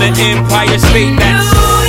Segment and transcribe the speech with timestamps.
[0.00, 1.18] the Empire State.
[1.18, 1.79] That's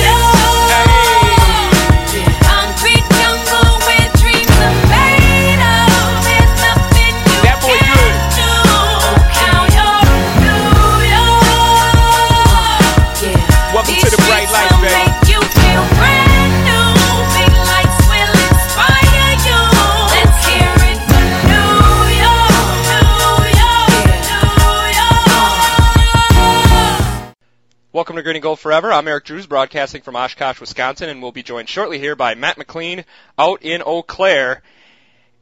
[28.32, 28.90] Green and Gold Forever.
[28.90, 32.56] I'm Eric Drews, broadcasting from Oshkosh, Wisconsin, and we'll be joined shortly here by Matt
[32.56, 33.04] McLean
[33.38, 34.62] out in Eau Claire.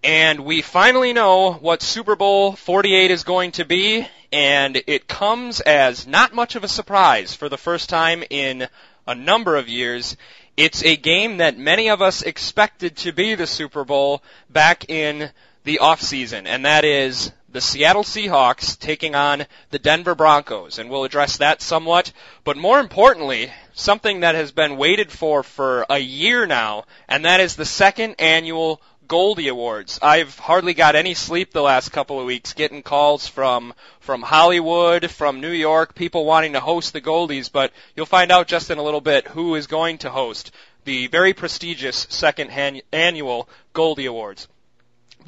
[0.03, 5.61] And we finally know what Super Bowl 48 is going to be, and it comes
[5.61, 8.67] as not much of a surprise for the first time in
[9.07, 10.17] a number of years.
[10.57, 15.31] It's a game that many of us expected to be the Super Bowl back in
[15.63, 20.89] the off season, and that is the Seattle Seahawks taking on the Denver Broncos, and
[20.89, 22.13] we'll address that somewhat.
[22.45, 27.41] But more importantly, something that has been waited for for a year now, and that
[27.41, 29.99] is the second annual Goldie Awards.
[30.01, 35.11] I've hardly got any sleep the last couple of weeks, getting calls from from Hollywood,
[35.11, 37.51] from New York, people wanting to host the Goldies.
[37.51, 40.53] But you'll find out just in a little bit who is going to host
[40.85, 42.51] the very prestigious second
[42.93, 44.47] annual Goldie Awards.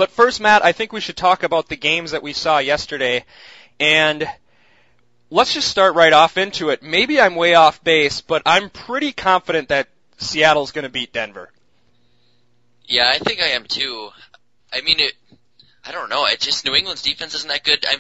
[0.02, 3.24] But first, Matt, I think we should talk about the games that we saw yesterday,
[3.78, 4.28] and
[5.30, 6.82] let's just start right off into it.
[6.82, 11.52] Maybe I'm way off base, but I'm pretty confident that Seattle's going to beat Denver.
[12.84, 14.08] Yeah, I think I am too.
[14.72, 15.12] I mean, it.
[15.84, 16.26] I don't know.
[16.26, 17.86] It just New England's defense isn't that good.
[17.88, 17.98] I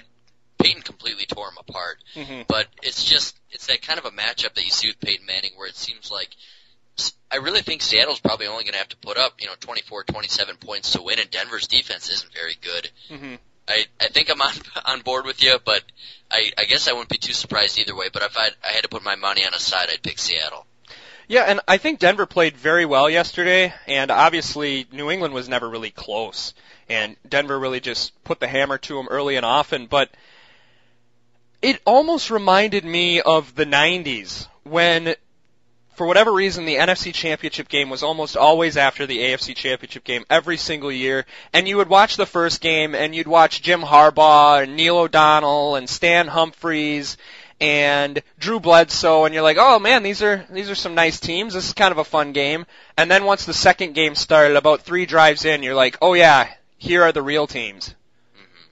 [0.60, 2.48] Peyton completely tore him apart, Mhm.
[2.48, 5.52] but it's just it's that kind of a matchup that you see with Peyton Manning,
[5.54, 6.30] where it seems like
[7.30, 10.04] I really think Seattle's probably only going to have to put up you know 24,
[10.04, 12.90] 27 points to win, and Denver's defense isn't very good.
[13.08, 13.34] Mm-hmm.
[13.68, 14.52] I I think I'm on
[14.84, 15.82] on board with you, but
[16.30, 18.08] I I guess I wouldn't be too surprised either way.
[18.12, 20.66] But if I I had to put my money on a side, I'd pick Seattle.
[21.28, 25.68] Yeah, and I think Denver played very well yesterday, and obviously New England was never
[25.68, 26.52] really close,
[26.90, 30.10] and Denver really just put the hammer to them early and often, but
[31.62, 35.14] it almost reminded me of the 90s when
[35.94, 40.24] for whatever reason the NFC championship game was almost always after the AFC championship game
[40.30, 44.62] every single year and you would watch the first game and you'd watch Jim Harbaugh
[44.62, 47.16] and Neil O'Donnell and Stan Humphries
[47.62, 51.54] and Drew Bledsoe and you're like, "Oh man, these are these are some nice teams.
[51.54, 52.66] This is kind of a fun game."
[52.98, 56.52] And then once the second game started, about 3 drives in, you're like, "Oh yeah,
[56.76, 57.94] here are the real teams."
[58.36, 58.62] Mm-hmm.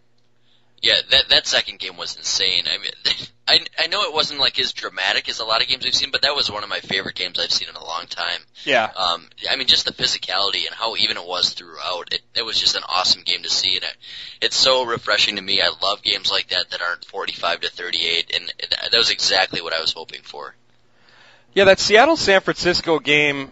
[0.83, 2.65] Yeah, that that second game was insane.
[2.67, 2.91] I mean,
[3.51, 6.13] I I know it wasn't like as dramatic as a lot of games we've seen,
[6.13, 8.41] but that was one of my favorite games I've seen in a long time.
[8.65, 8.85] Yeah.
[8.85, 12.13] Um, I mean, just the physicality and how even it was throughout.
[12.13, 13.97] It, it was just an awesome game to see, and it,
[14.41, 15.61] it's so refreshing to me.
[15.61, 19.61] I love games like that that aren't 45 to 38, and it, that was exactly
[19.61, 20.55] what I was hoping for.
[21.53, 23.51] Yeah, that Seattle San Francisco game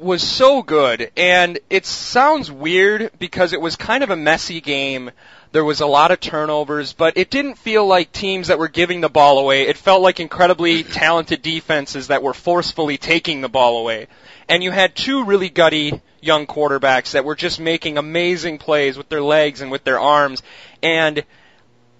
[0.00, 5.12] was so good, and it sounds weird because it was kind of a messy game.
[5.54, 9.00] There was a lot of turnovers, but it didn't feel like teams that were giving
[9.00, 9.68] the ball away.
[9.68, 14.08] It felt like incredibly talented defenses that were forcefully taking the ball away.
[14.48, 19.08] And you had two really gutty young quarterbacks that were just making amazing plays with
[19.08, 20.42] their legs and with their arms.
[20.82, 21.22] And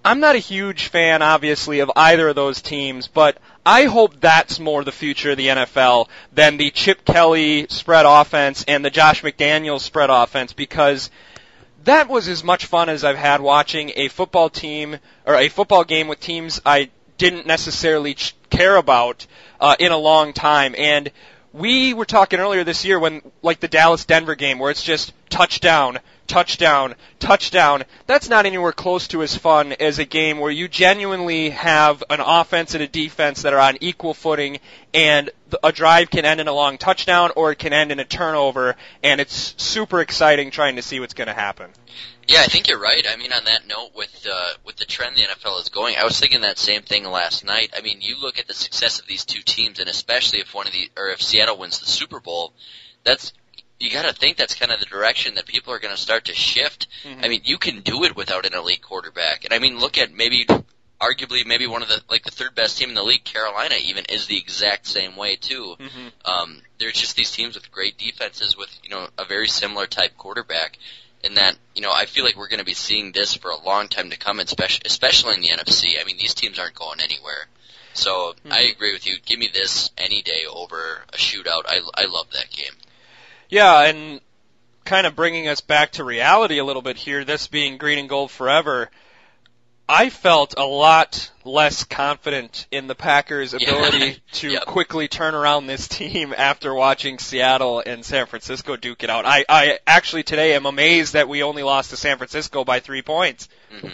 [0.05, 4.59] I'm not a huge fan, obviously, of either of those teams, but I hope that's
[4.59, 9.23] more the future of the NFL than the Chip Kelly spread offense and the Josh
[9.23, 11.09] McDaniels spread offense because
[11.85, 15.85] that was as much fun as I've had watching a football team or a football
[15.85, 19.27] game with teams I didn't necessarily ch- care about
[19.61, 20.75] uh, in a long time.
[20.77, 21.11] And
[21.53, 25.13] we were talking earlier this year when, like the Dallas Denver game, where it's just
[25.31, 27.85] touchdown, touchdown, touchdown.
[28.07, 32.21] That's not anywhere close to as fun as a game where you genuinely have an
[32.21, 34.61] offense and a defense that are on equal footing,
[34.93, 35.31] and
[35.63, 38.77] a drive can end in a long touchdown or it can end in a turnover,
[39.03, 41.71] and it's super exciting trying to see what's going to happen.
[42.27, 43.05] Yeah, I think you're right.
[43.07, 46.05] I mean, on that note, with uh, with the trend the NFL is going, I
[46.05, 47.75] was thinking that same thing last night.
[47.77, 50.67] I mean, you look at the success of these two teams, and especially if one
[50.67, 52.55] of the or if Seattle wins the Super Bowl,
[53.05, 53.35] that's
[53.81, 56.27] you got to think that's kind of the direction that people are going to start
[56.27, 56.87] to shift.
[57.23, 60.13] I mean, you can do it without an elite quarterback, and I mean, look at
[60.13, 60.47] maybe
[61.01, 64.05] arguably maybe one of the like the third best team in the league, Carolina, even
[64.09, 65.77] is the exact same way too.
[65.79, 66.13] Mhm.
[66.25, 70.17] Um, there's just these teams with great defenses with you know a very similar type
[70.17, 70.79] quarterback
[71.25, 73.59] and that you know I feel like we're going to be seeing this for a
[73.59, 76.01] long time to come, especially especially in the NFC.
[76.01, 77.47] I mean, these teams aren't going anywhere.
[77.95, 79.17] So I agree with you.
[79.25, 81.63] Give me this any day over a shootout.
[81.67, 82.73] I I love that game.
[83.55, 84.21] Yeah, and
[84.85, 88.09] kind of bringing us back to reality a little bit here, this being green and
[88.09, 88.91] gold forever.
[89.89, 94.65] I felt a lot less confident in the Packers' ability to Yep.
[94.65, 99.25] quickly turn around this team after watching Seattle and San Francisco duke it out.
[99.27, 103.03] I, I actually today am amazed that we only lost to San Francisco by three
[103.03, 103.49] points.
[103.71, 103.89] hmm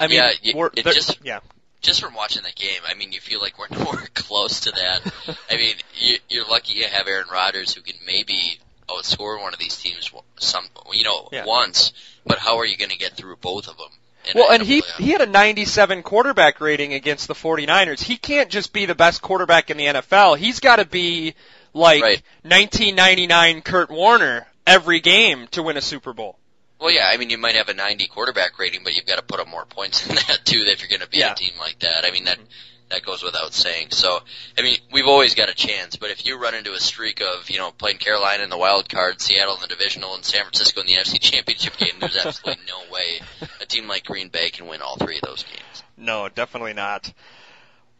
[0.00, 1.40] I mean, Yeah, y- we're, it just- yeah,
[1.82, 5.12] Just from watching the game, I mean, you feel like we're nowhere close to that.
[5.50, 9.58] I mean, you, you're lucky you have Aaron Rodgers who can maybe outscore one of
[9.58, 11.44] these teams some, you know, Yeah.
[11.44, 11.92] once.
[12.26, 13.88] But how are you going to get through both of them?
[14.34, 18.00] Well, and he he had a 97 quarterback rating against the 49ers.
[18.00, 20.38] He can't just be the best quarterback in the NFL.
[20.38, 21.34] He's got to be
[21.74, 22.22] like Right.
[22.42, 26.38] 1999 Kurt Warner every game to win a Super Bowl.
[26.80, 29.22] Well, yeah, I mean, you might have a 90 quarterback rating, but you've got to
[29.22, 31.32] put up more points than that too if you're going to beat Yeah.
[31.32, 32.04] a team like that.
[32.04, 32.46] I mean, that mm-hmm.
[32.90, 33.88] That goes without saying.
[33.90, 34.20] So,
[34.58, 37.48] I mean, we've always got a chance, but if you run into a streak of,
[37.50, 40.80] you know, playing Carolina in the wild card, Seattle in the divisional, and San Francisco
[40.80, 43.20] in the NFC Championship game, there's absolutely no way
[43.60, 45.82] a team like Green Bay can win all three of those games.
[45.96, 47.12] No, definitely not.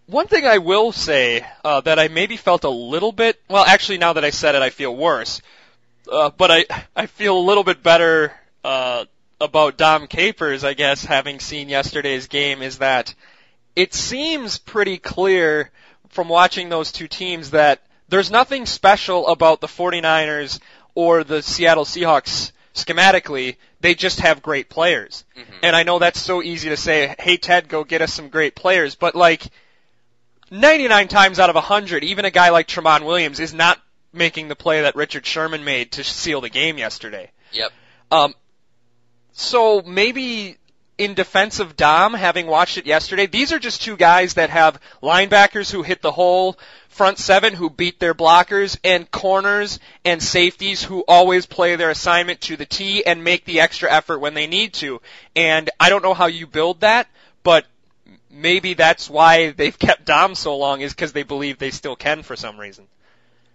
[0.07, 3.99] One thing I will say uh, that I maybe felt a little bit well, actually,
[3.99, 5.41] now that I said it, I feel worse.
[6.11, 8.33] Uh, but I I feel a little bit better
[8.63, 9.07] uh,
[9.41, 13.15] about Dom Capers, I guess, having seen yesterday's game, is that
[13.77, 15.71] it seems pretty clear
[16.09, 20.61] from watching those two teams that there's nothing special about the 49ers
[20.95, 23.57] or the Seattle Seahawks schematically.
[23.81, 25.25] They just have great players.
[25.37, 25.45] Mhm.
[25.63, 28.55] And I know that's so easy to say, hey Ted, go get us some great
[28.55, 29.43] players, but like
[30.51, 33.81] 99 times out of 100, even a guy like Tramon Williams is not
[34.13, 37.31] making the play that Richard Sherman made to seal the game yesterday.
[37.53, 37.73] Yep.
[38.11, 38.35] Um,
[39.33, 40.59] so maybe
[40.97, 44.81] in defense of Dom, having watched it yesterday, these are just two guys that have
[45.03, 46.57] linebackers who hit the hole,
[46.89, 52.41] front seven who beat their blockers, and corners and safeties who always play their assignment
[52.43, 55.01] to the T and make the extra effort when they need to.
[55.35, 57.09] And I don't know how you build that,
[57.43, 57.67] but
[58.31, 62.23] maybe that's why they've kept Dom so long is because they believe they still can
[62.23, 62.87] for some reason.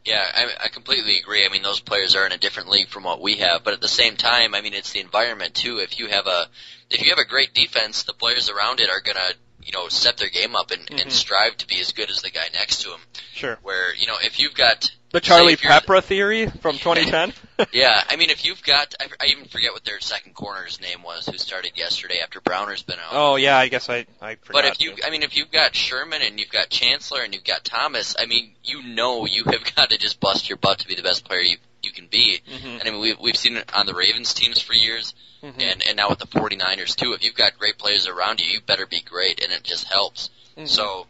[0.06, 1.46] Yeah, I, I completely agree.
[1.46, 3.82] I mean, those players are in a different league from what we have, but at
[3.82, 5.80] the same time, I mean, it's the environment too.
[5.80, 6.48] If you have a
[6.90, 9.32] if you have a great defense, the players around it are gonna
[9.62, 11.02] you know step their game up and, Mhm.
[11.02, 13.00] and strive to be as good as the guy next to him.
[13.34, 13.60] Sure.
[13.62, 17.34] Where you know if you've got The Charlie Peprah theory from 2010?
[17.74, 21.04] yeah, I mean if you've got I, I even forget what their second corner's name
[21.04, 23.12] was who started yesterday after Browner's been out.
[23.12, 24.54] oh yeah, I guess I, I forgot.
[24.54, 25.06] But if you, to.
[25.06, 28.26] I mean, if you've got Sherman and you've got Chancellor and you've got Thomas, I
[28.26, 31.26] mean, you know you have got to just bust your butt to be the best
[31.26, 32.42] player you you can be.
[32.50, 32.80] Mhm.
[32.80, 35.62] And I mean, we've we've seen it on the Ravens teams for years, Mhm.
[35.62, 37.14] and and now with the 49ers too.
[37.14, 40.30] If you've got great players around you, you better be great, and it just helps.
[40.58, 40.68] Mhm.
[40.68, 41.08] So.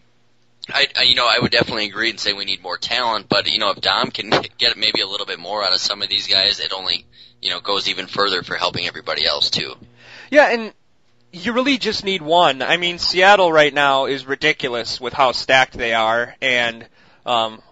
[0.72, 3.52] I, I, you know, I would definitely agree and say we need more talent, but
[3.52, 4.30] you know, if Dom can
[4.60, 7.08] get maybe a little bit more out of some of these guys, it only,
[7.42, 9.76] you know, goes even further for helping everybody else too.
[10.30, 10.74] Yeah, and
[11.32, 12.62] you really just need one.
[12.62, 16.86] I mean, Seattle right now is ridiculous with how stacked they are, and
[17.26, 17.64] um,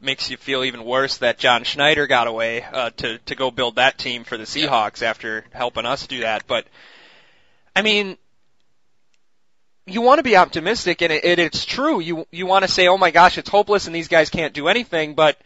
[0.00, 3.76] makes you feel even worse that John Schneider got away uh, to to go build
[3.76, 6.46] that team for the Seahawks after helping us do that.
[6.46, 6.66] But
[7.74, 8.16] I mean,
[9.86, 12.00] you want to be optimistic, and it, it, it's true.
[12.00, 14.68] You you want to say, "Oh my gosh, it's hopeless, and these guys can't do
[14.68, 15.38] anything," but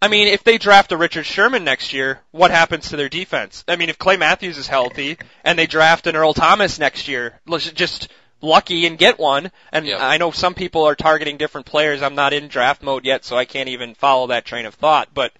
[0.00, 3.64] I mean, if they draft a Richard Sherman next year, what happens to their defense?
[3.66, 7.40] I mean, if Clay Matthews is healthy and they draft an Earl Thomas next year,
[7.74, 8.08] just
[8.40, 9.50] lucky and get one.
[9.72, 10.06] And Yeah.
[10.06, 12.02] I know some people are targeting different players.
[12.02, 15.08] I'm not in draft mode yet, so I can't even follow that train of thought.
[15.12, 15.32] But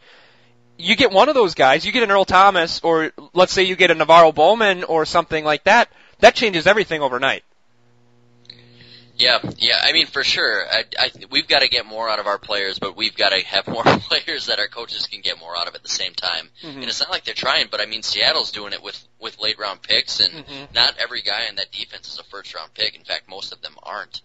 [0.76, 3.76] you get one of those guys, you get an Earl Thomas, or let's say you
[3.76, 5.88] get a NaVorro Bowman or something like that.
[6.20, 7.44] That changes everything overnight.
[9.18, 9.78] Yeah, yeah.
[9.82, 10.64] I mean, for sure.
[10.70, 13.44] I, I, we've got to get more out of our players, but we've got to
[13.44, 16.48] have more players that our coaches can get more out of at the same time.
[16.62, 16.74] Mhm.
[16.76, 19.58] And it's not like they're trying, but I mean, Seattle's doing it with with late
[19.58, 20.72] round picks, and Mhm.
[20.74, 22.94] not every guy in that defense is a first round pick.
[22.94, 24.20] In fact, most of them aren't.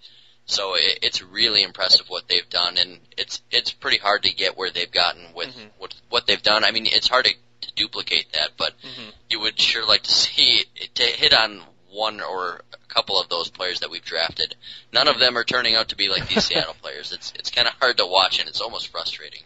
[0.45, 4.55] So it, it's really impressive what they've done, and it's it's pretty hard to get
[4.57, 5.69] where they've gotten with Mhm.
[5.79, 6.63] what what they've done.
[6.63, 9.11] I mean, it's hard to, to duplicate that, but Mhm.
[9.31, 13.49] you would sure like to see to hit on one or a couple of those
[13.49, 14.55] players that we've drafted.
[14.91, 17.11] None of them are turning out to be like these Seattle players.
[17.13, 19.41] It's it's kind of hard to watch and it's almost frustrating.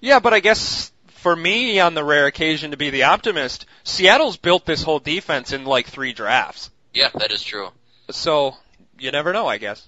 [0.00, 4.36] Yeah, but I guess for me, on the rare occasion to be the optimist, Seattle's
[4.36, 6.70] built this whole defense in like three drafts.
[6.92, 7.70] Yeah, that is true.
[8.10, 8.54] So
[8.98, 9.86] you never know, I guess.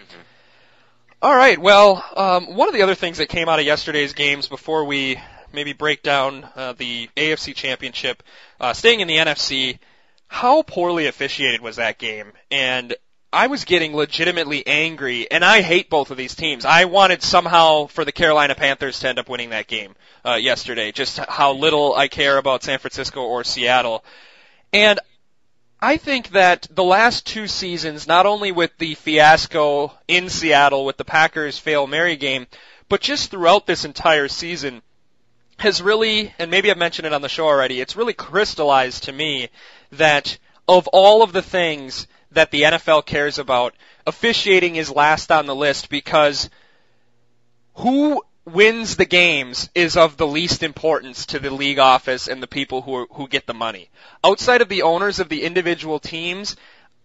[0.00, 0.20] Mhm.
[1.22, 1.58] All right.
[1.58, 5.20] Well, um, one of the other things that came out of yesterday's games before we
[5.52, 8.22] maybe break down uh, the AFC Championship,
[8.60, 9.78] uh, staying in the NFC,
[10.28, 12.32] how poorly officiated was that game?
[12.50, 12.94] And
[13.32, 16.64] I was getting legitimately angry, and I hate both of these teams.
[16.64, 19.94] I wanted somehow for the Carolina Panthers to end up winning that game
[20.24, 20.92] uh, yesterday.
[20.92, 24.04] Just how little I care about San Francisco or Seattle,
[24.72, 24.98] and
[25.80, 30.96] I think that the last two seasons, not only with the fiasco in Seattle with
[30.96, 32.46] the Packers fail Mary game,
[32.88, 34.82] but just throughout this entire season,
[35.58, 39.12] has really, and maybe I've mentioned it on the show already, it's really crystallized to
[39.12, 39.48] me
[39.92, 43.74] that of all of the things that the NFL cares about,
[44.06, 46.50] officiating is last on the list because
[47.74, 52.46] who wins the games is of the least importance to the league office and the
[52.46, 53.90] people who are, who get the money.
[54.24, 56.56] Outside of the owners of the individual teams,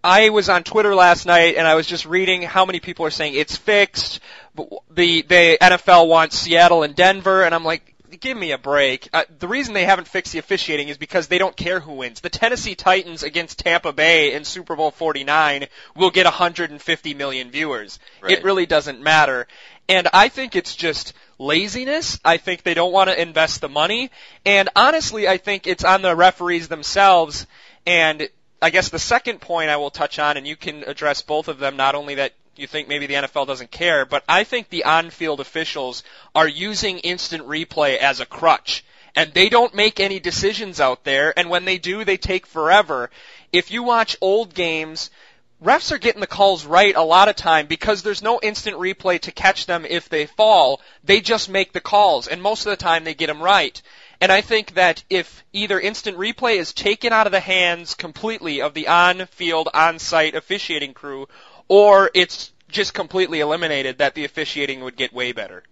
[0.04, 3.12] I was on Twitter last night and I was just reading how many people are
[3.12, 4.20] saying it's fixed.
[4.56, 9.10] The the NFL wants Seattle and Denver, and I'm like, give me a break.
[9.14, 12.20] Uh, the reason they haven't fixed the officiating is because they don't care who wins.
[12.20, 18.00] The Tennessee Titans against Tampa Bay in Super Bowl 49 will get 150 million viewers.
[18.22, 18.38] Right.
[18.38, 19.48] It really doesn't matter.
[19.90, 22.20] And I think it's just laziness.
[22.24, 24.12] I think they don't want to invest the money.
[24.46, 27.46] And honestly, I think it's on the referees themselves.
[27.86, 28.30] And
[28.62, 31.60] I guess the second point I will touch on, and you can address both of
[31.60, 34.86] them, not only that you think maybe the NFL doesn't care, but I think the
[34.86, 36.04] on-field officials
[36.36, 38.84] are using instant replay as a crutch.
[39.16, 43.12] And they don't make any decisions out there, and when they do, they take forever.
[43.52, 45.12] If you watch old games,
[45.64, 49.20] refs are getting the calls right a lot of time because there's no instant replay
[49.22, 50.82] to catch them if they fall.
[51.04, 53.80] They just make the calls, and most of the time they get them right.
[54.20, 58.62] And I think that if either instant replay is taken out of the hands completely
[58.62, 61.28] of the on-field, on-site officiating crew,
[61.68, 65.64] or it's just completely eliminated, that the officiating would get way better.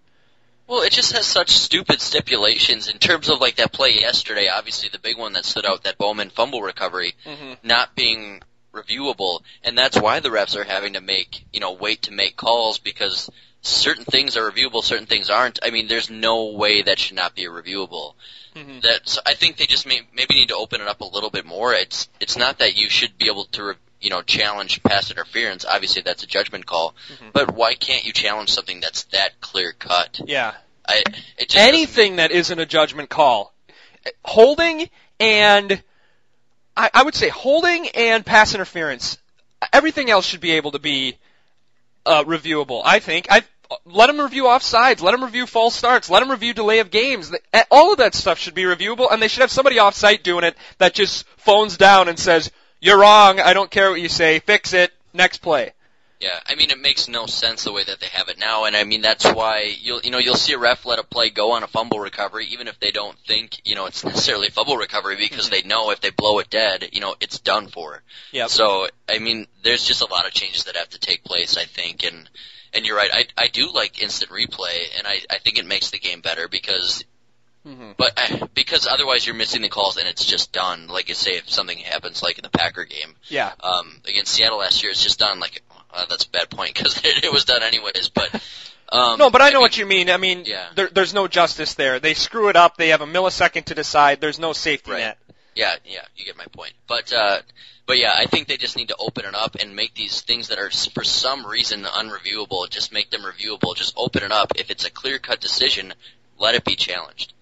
[0.68, 4.48] Well, it just has such stupid stipulations in terms of like that play yesterday.
[4.48, 7.58] Obviously, the big one that stood out, that Bowman fumble recovery, Mhm.
[7.62, 12.02] not being reviewable, and that's why the refs are having to make you know wait
[12.02, 13.28] to make calls because
[13.60, 15.58] certain things are reviewable, certain things aren't.
[15.62, 18.14] I mean, there's no way that should not be reviewable.
[18.56, 18.82] Mhm.
[18.82, 21.44] That's I think they just may, maybe need to open it up a little bit
[21.44, 21.74] more.
[21.74, 25.64] It's it's not that you should be able to re, you know challenge pass interference.
[25.64, 26.94] Obviously, that's a judgment call.
[27.32, 30.20] But why can't you challenge something that's that clear cut?
[30.24, 30.54] Yeah.
[30.86, 30.96] I
[31.38, 33.54] it just doesn't- anything that isn't a judgment call.
[34.24, 34.90] Holding
[35.20, 35.82] and
[36.76, 39.18] I, I would say holding and pass interference.
[39.72, 41.18] Everything else should be able to be
[42.04, 42.82] uh, reviewable.
[42.84, 43.28] I think.
[43.30, 43.42] I
[43.84, 45.00] let them review offsides.
[45.02, 46.10] Let them review false starts.
[46.10, 47.32] Let them review delay of games.
[47.70, 50.44] All of that stuff should be reviewable, and they should have somebody off site doing
[50.44, 52.50] it that just phones down and says,
[52.82, 53.40] "You're wrong.
[53.40, 54.40] I don't care what you say.
[54.40, 54.92] Fix it.
[55.14, 55.72] Next play."
[56.22, 58.76] Yeah, I mean it makes no sense the way that they have it now, and
[58.76, 61.52] I mean that's why you'll you know you'll see a ref let a play go
[61.52, 64.76] on a fumble recovery, even if they don't think you know it's necessarily a fumble
[64.76, 68.04] recovery because they know if they blow it dead, you know it's done for.
[68.30, 68.50] Yep.
[68.50, 71.64] So I mean, there's just a lot of changes that have to take place, I
[71.64, 72.30] think, and
[72.72, 73.10] and you're right.
[73.12, 76.46] I I do like instant replay, and I I think it makes the game better
[76.46, 77.04] because.
[77.66, 77.94] Mhm.
[77.96, 80.88] But uh, because otherwise you're missing the calls and it's just done.
[80.88, 83.52] Like you say, if something happens, like in the Packer game, Yeah.
[83.62, 85.38] um, against Seattle last year, it's just done.
[85.38, 88.08] Like uh, that's a bad point because it, it was done anyways.
[88.08, 88.34] But
[88.88, 90.10] um, No, but I know mean, what you mean.
[90.10, 90.66] I mean, Yeah.
[90.74, 92.00] there, there's no justice there.
[92.00, 92.76] They screw it up.
[92.76, 94.20] They have a millisecond to decide.
[94.20, 94.98] There's no safety Right.
[94.98, 95.18] net.
[95.54, 96.72] Yeah, yeah, you get my point.
[96.88, 97.42] But uh,
[97.86, 100.48] but yeah, I think they just need to open it up and make these things
[100.48, 102.68] that are for some reason unreviewable.
[102.70, 103.76] Just make them reviewable.
[103.76, 104.52] Just open it up.
[104.56, 105.92] If it's a clear cut decision,
[106.38, 107.34] let it be challenged.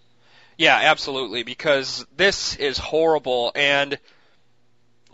[0.61, 1.43] Yeah, absolutely.
[1.43, 3.99] Because this is horrible, and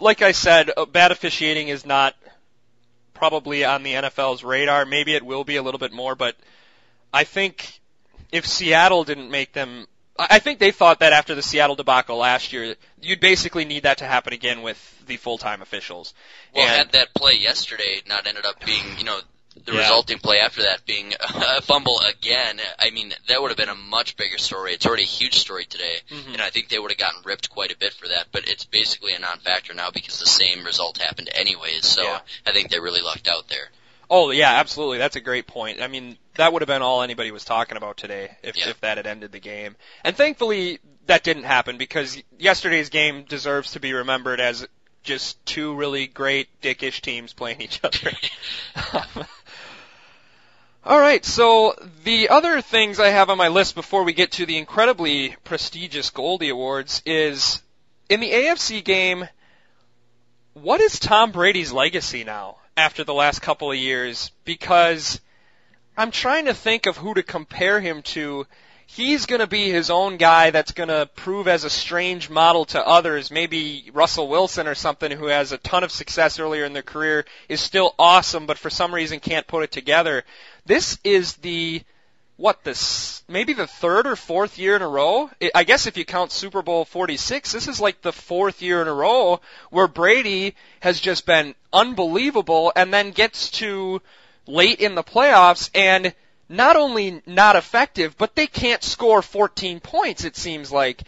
[0.01, 2.17] like I said, uh, bad officiating is not
[3.15, 4.85] probably on the NFL's radar.
[4.85, 6.35] Maybe it will be a little bit more, but
[7.15, 7.79] I think
[8.33, 9.87] if Seattle didn't make them,
[10.19, 13.85] I I think they thought that after the Seattle debacle last year, you'd basically need
[13.85, 16.13] that to happen again with the full-time officials.
[16.57, 19.21] Well, And- had that play yesterday not ended up being, you know,
[19.65, 19.81] the Yeah.
[19.81, 23.75] resulting play after that being a fumble again, I mean, that would have been a
[23.75, 24.75] much bigger story.
[24.75, 26.35] It's already a huge story today, Mhm.
[26.35, 28.65] and I think they would have gotten ripped quite a bit for that, but it's
[28.65, 32.21] basically a non-factor now because the same result happened anyways, so Yeah.
[32.47, 33.71] I think they really lucked out there.
[34.09, 34.99] Oh yeah, absolutely.
[34.99, 35.83] That's a great point.
[35.83, 38.69] I mean, that would have been all anybody was talking about today if Yeah.
[38.69, 39.75] if that had ended the game.
[40.05, 44.67] And thankfully that didn't happen because yesterday's game deserves to be remembered as
[45.03, 48.13] just two really great dickish teams playing each other.
[50.87, 51.75] all right, so
[52.05, 56.11] the other things I have on my list before we get to the incredibly prestigious
[56.11, 57.61] Goldie Awards is
[58.09, 59.29] in the AFC game
[60.63, 64.31] what is Tom Brady's legacy now after the last couple of years?
[64.45, 65.21] Because
[65.99, 68.47] I'm trying to think of who to compare him to.
[68.89, 72.65] He's going to be his own guy that's going to prove as a strange model
[72.67, 73.31] to others.
[73.31, 77.27] Maybe Russell Wilson or something who has a ton of success earlier in their career
[77.49, 80.25] is still awesome, but for some reason can't put it together.
[80.65, 81.83] This is the
[82.39, 85.31] what this maybe the third or fourth year in a row.
[85.43, 88.83] I- I guess if you count Super Bowl 46, this is like the fourth year
[88.83, 89.41] in a row
[89.71, 94.01] where Brady has just been unbelievable and then gets to
[94.47, 96.15] late in the playoffs and
[96.49, 101.03] not only not effective, but they can't score 14 points it seems like.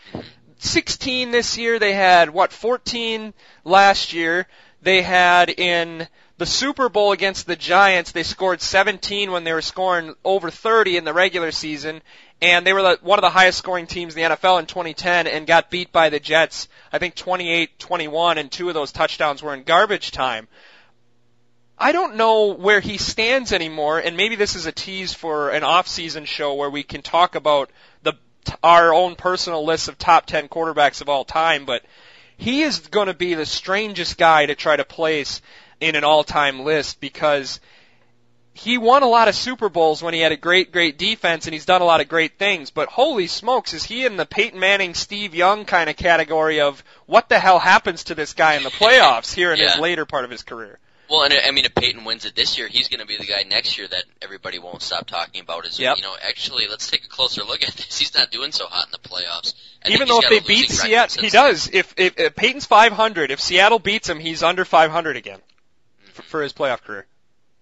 [0.59, 1.79] 16 this year.
[1.79, 3.33] They had what 14
[3.65, 4.47] last year.
[4.83, 8.13] They had in the Super Bowl against the Giants.
[8.13, 12.01] They scored 17 when they were scoring over 30 in the regular season,
[12.41, 15.47] and they were one of the highest scoring teams in the NFL in 2010 and
[15.47, 16.69] got beat by the Jets.
[16.93, 20.47] I think 28-21, and two of those touchdowns were in garbage time.
[21.81, 25.63] I don't know where he stands anymore, and maybe this is a tease for an
[25.63, 27.71] off-season show where we can talk about
[28.03, 28.15] the
[28.65, 31.85] our own personal list of top 10 quarterbacks of all time, but
[32.37, 35.41] he is going to be the strangest guy to try to place
[35.81, 37.61] in an all-time list because
[38.55, 41.55] he won a lot of Super Bowls when he had a great, great defense and
[41.55, 44.59] he's done a lot of great things, but holy smokes, is he in the Peyton
[44.59, 48.65] Manning, Steve Young kind of category of what the hell happens to this guy in
[48.65, 50.81] the playoffs here in his later part of his career?
[51.11, 53.25] Well, and I mean, if Peyton wins it this year, he's going to be the
[53.25, 55.65] guy next year that everybody won't stop talking about.
[55.65, 55.97] Is Yep.
[55.97, 57.99] you know, actually, let's take a closer look at this.
[57.99, 59.55] He's not doing so hot in the playoffs.
[59.85, 61.71] I Even though if they beat Seattle, he does.
[61.73, 65.41] If, if, if Peyton's 500, if Seattle beats him, he's under 500 again
[66.13, 67.07] for, for his playoff career.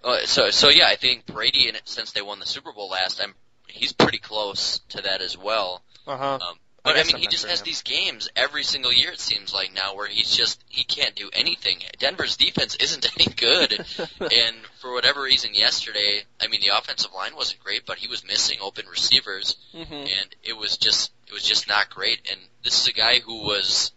[0.03, 2.89] Uh, so, so yeah, I think Brady, in it, since they won the Super Bowl
[2.89, 3.35] last time,
[3.69, 5.83] he's pretty close to that as well.
[6.07, 6.39] Uh huh.
[6.43, 6.57] Um,
[6.87, 7.65] but I, guess mean, I'm he just has yeah.
[7.65, 9.11] these games every single year.
[9.11, 11.79] It seems like now where he's just he can't do anything.
[11.99, 13.73] Denver's defense isn't any good,
[14.21, 18.25] and for whatever reason, yesterday, I mean, the offensive line wasn't great, but he was
[18.25, 22.21] missing open receivers, hmm and it was just it was just not great.
[22.31, 23.91] And this is a guy who was,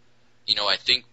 [0.47, 1.05] you know, I think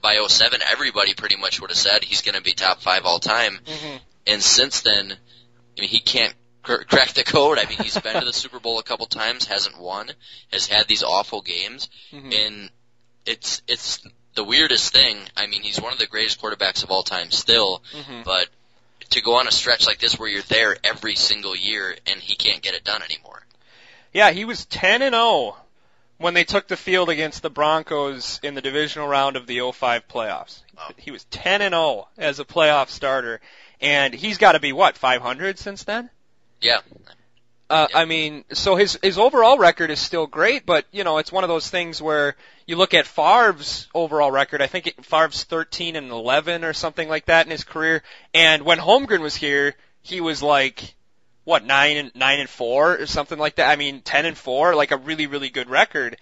[0.00, 3.18] by 07, everybody pretty much would have said he's going to be top five all
[3.18, 3.58] time.
[3.66, 7.58] hmm And since then, I mean, he can't crack the code.
[7.58, 10.10] I mean, he's been to the Super Bowl a couple times, hasn't won,
[10.52, 12.70] has had these awful games, hmm and
[13.26, 14.00] it's it's
[14.34, 15.18] the weirdest thing.
[15.36, 18.48] I mean, he's one of the greatest quarterbacks of all time still, hmm but
[19.10, 22.36] to go on a stretch like this where you're there every single year and he
[22.36, 23.42] can't get it done anymore.
[24.12, 25.56] Yeah, he was 10 and 0
[26.18, 30.06] when they took the field against the Broncos in the divisional round of the 05
[30.08, 30.62] playoffs.
[30.76, 30.90] Wow.
[30.96, 33.40] He was 10 and 0 as a playoff starter,
[33.80, 36.10] and he's got to be what 500 since then.
[36.60, 36.80] Yeah,
[37.68, 37.98] Uh, Yeah.
[37.98, 41.44] I mean, so his his overall record is still great, but you know, it's one
[41.44, 42.34] of those things where
[42.66, 44.60] you look at Favre's overall record.
[44.60, 48.02] I think it, Favre's 13 and 11 or something like that in his career.
[48.34, 50.94] And when Holmgren was here, he was like
[51.44, 53.70] what nine and nine and four or something like that.
[53.70, 56.16] I mean, 10 and four, like a really really good record.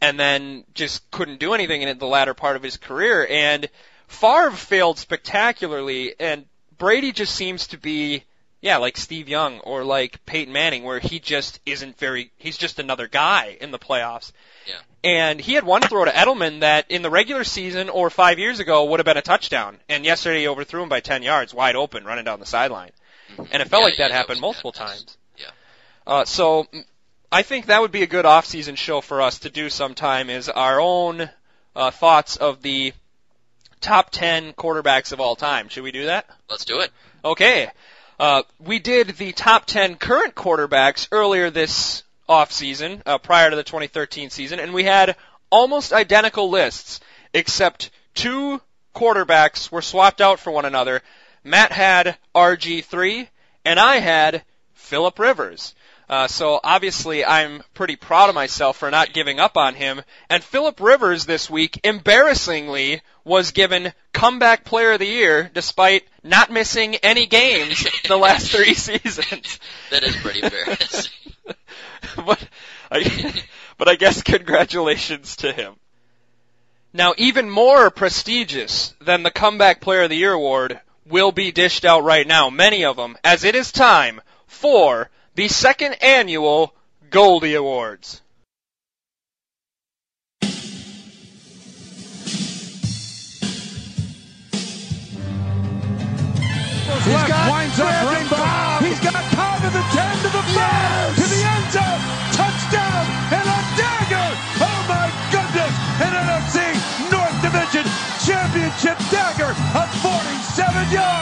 [0.00, 3.26] And then just couldn't do anything in the latter part of his career.
[3.28, 3.68] And
[4.08, 6.44] Favre failed spectacularly, and
[6.76, 8.24] Brady just seems to be
[8.62, 12.78] yeah, like Steve Young or like Peyton Manning, where he just isn't very, he's just
[12.78, 14.32] another guy in the playoffs.
[14.66, 14.76] Yeah.
[15.04, 18.60] And he had one throw to Edelman that in the regular season or five years
[18.60, 19.78] ago would have been a touchdown.
[19.88, 22.92] And yesterday he overthrew him by 10 yards, wide open, running down the sideline.
[23.50, 25.16] And it felt Yeah, like that yeah, happened was multiple times.
[25.36, 25.50] Yeah.
[26.06, 26.68] Uh, so
[27.32, 30.48] I think that would be a good off-season show for us to do sometime is
[30.48, 31.28] our own
[31.74, 32.92] uh, thoughts of the
[33.80, 35.68] top 10 quarterbacks of all time.
[35.68, 36.26] Should we do that?
[36.48, 36.92] Let's do it.
[37.24, 37.68] Okay.
[38.22, 43.64] Uh, we did the top 10 current quarterbacks earlier this offseason, uh, prior to the
[43.64, 45.16] 2013 season, and we had
[45.50, 47.00] almost identical lists,
[47.34, 48.60] except two
[48.94, 51.02] quarterbacks were swapped out for one another.
[51.42, 53.26] Matt had RG3,
[53.64, 55.74] and I had Philip Rivers.
[56.08, 60.02] Uh, so obviously I'm pretty proud of myself for not giving up on him.
[60.28, 66.50] And Philip Rivers this week, embarrassingly, was given comeback player of the year despite not
[66.50, 69.58] missing any games the last three seasons.
[69.90, 71.12] That is pretty embarrassing.
[72.16, 72.48] but,
[72.90, 73.42] I,
[73.78, 75.74] but I guess congratulations to him.
[76.92, 81.84] Now, even more prestigious than the Comeback Player of the Year award will be dished
[81.84, 86.74] out right now, many of them, as it is time for the second annual
[87.10, 88.20] Goldie Awards.
[97.02, 98.86] He's got winds up Rainbow.
[98.86, 102.00] He's got power to the 10 to the 5 to the end zone.
[102.30, 104.28] Touchdown and a dagger.
[104.62, 105.74] Oh my goodness.
[105.98, 106.62] An NFC
[107.10, 107.86] North Division
[108.22, 111.21] Championship dagger of 47 yards.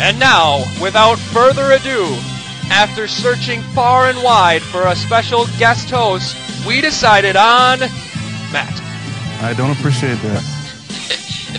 [0.00, 2.06] And now, without further ado,
[2.70, 6.34] after searching far and wide for a special guest host,
[6.66, 7.80] we decided on
[8.50, 8.80] Matt.
[9.42, 10.40] I don't appreciate that.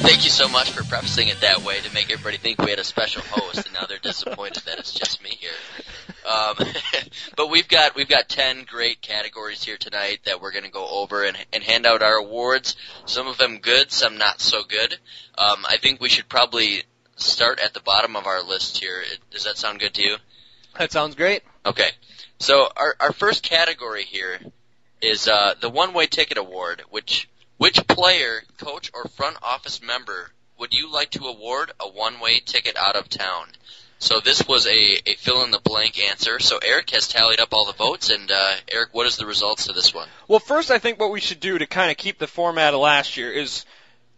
[0.02, 2.80] Thank you so much for prefacing it that way to make everybody think we had
[2.80, 5.52] a special host, and now they're disappointed that it's just me here.
[6.28, 6.56] Um,
[7.36, 10.88] but we've got we've got ten great categories here tonight that we're going to go
[10.88, 12.76] over and, and hand out our awards.
[13.06, 14.98] Some of them good, some not so good.
[15.38, 16.84] Um, I think we should probably
[17.22, 19.04] start at the bottom of our list here.
[19.32, 20.18] Does that sound good to you?
[20.78, 21.44] That sounds great.
[21.66, 21.90] Okay.
[22.40, 24.40] So our our first category here
[25.02, 30.32] is uh, the one way ticket award, which which player, coach, or front office member
[30.58, 33.48] would you like to award a one way ticket out of town?
[34.00, 36.40] So this was a, a fill in the blank answer.
[36.40, 39.68] So Eric has tallied up all the votes, and uh, Eric, what is the results
[39.68, 40.08] to this one?
[40.28, 42.80] Well, first, I think what we should do to kind of keep the format of
[42.80, 43.64] last year is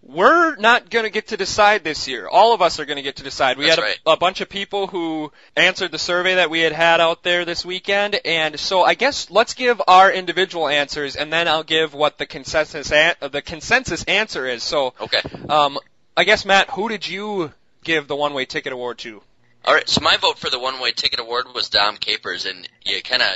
[0.06, 2.28] we're not going to get to decide this year.
[2.28, 3.58] All of us are going to get to decide.
[3.58, 4.00] We That's had a, right.
[4.06, 7.64] a bunch of people who answered the survey that we had had out there this
[7.66, 12.18] weekend, and so I guess let's give our individual answers, and then I'll give what
[12.18, 14.64] the consensus an- the consensus answer is.
[14.64, 15.22] So, Okay.
[15.48, 15.80] um,
[16.18, 19.22] I guess Matt, who did you give the one way ticket award to?
[19.66, 19.88] All right.
[19.88, 23.22] So my vote for the one way ticket award was Dom Capers, and you kind
[23.22, 23.30] of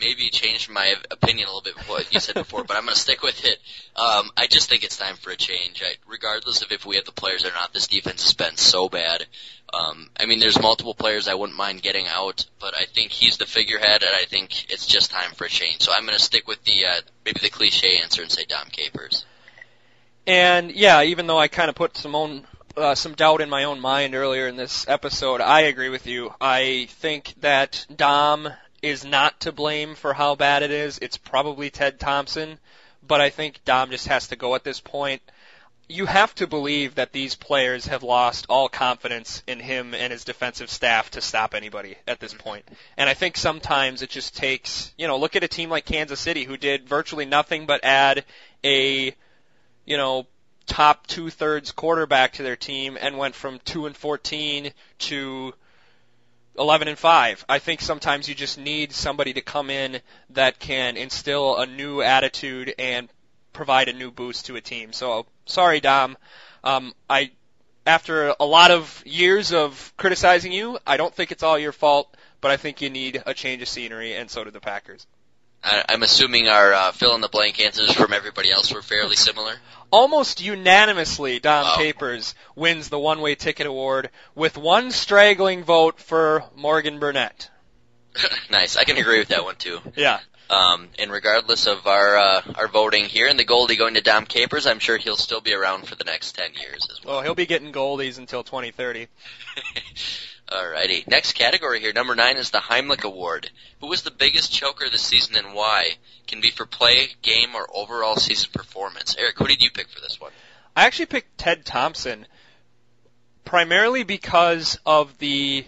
[0.00, 3.00] maybe changed my opinion a little bit what you said before, but I'm going to
[3.00, 3.58] stick with it.
[3.96, 5.82] Um, I just think it's time for a change.
[5.82, 8.88] I, regardless of if we have the players or not, this defense has been so
[8.88, 9.26] bad.
[9.72, 13.38] Um, I mean, there's multiple players I wouldn't mind getting out, but I think he's
[13.38, 15.82] the figurehead, and I think it's just time for a change.
[15.82, 18.68] So I'm going to stick with the uh, maybe the cliche answer and say Dom
[18.70, 19.24] Capers.
[20.26, 23.64] And yeah, even though I kind of put some own uh, some doubt in my
[23.64, 26.34] own mind earlier in this episode, I agree with you.
[26.40, 28.48] I think that Dom
[28.84, 30.98] is not to blame for how bad it is.
[31.00, 32.58] It's probably Ted Thompson,
[33.06, 35.22] but I think Dom just has to go at this point.
[35.88, 40.24] You have to believe that these players have lost all confidence in him and his
[40.24, 42.42] defensive staff to stop anybody at this mm-hmm.
[42.42, 42.68] point.
[42.96, 46.20] And I think sometimes it just takes, you know, look at a team like Kansas
[46.20, 48.24] City who did virtually nothing but add
[48.64, 49.14] a
[49.84, 50.26] you know,
[50.66, 55.54] top two thirds quarterback to their team and went from two and fourteen to
[56.58, 57.44] eleven and five.
[57.48, 62.00] I think sometimes you just need somebody to come in that can instill a new
[62.00, 63.08] attitude and
[63.52, 64.92] provide a new boost to a team.
[64.92, 66.16] So sorry, Dom.
[66.62, 67.30] Um, I
[67.86, 72.14] after a lot of years of criticizing you, I don't think it's all your fault,
[72.40, 75.06] but I think you need a change of scenery, and so do the Packers.
[75.64, 79.16] I, I'm assuming our uh, fill in the blank answers from everybody else were fairly
[79.16, 79.54] similar.
[79.90, 81.76] almost unanimously, Dom Wow.
[81.76, 87.50] Capers wins the one-way ticket award with one straggling vote for Morgan Burnett.
[88.50, 88.76] nice.
[88.76, 89.78] I can agree with that one too.
[89.96, 90.20] Yeah.
[90.50, 94.26] Um, and regardless of our uh, our voting here and the Goldie going to Dom
[94.26, 97.14] Capers, I'm sure he'll still be around for the next ten years as well.
[97.16, 99.08] Well, he'll be getting goldies until 2030.
[100.54, 101.06] Alrighty.
[101.08, 103.50] Next category here, number nine is the Heimlich Award.
[103.80, 105.96] Who was the biggest choker this season and why?
[106.28, 109.16] Can be for play, game, or overall season performance.
[109.18, 110.30] Eric, who did you pick for this one?
[110.76, 112.26] I actually picked Ted Thompson
[113.44, 115.64] primarily because of the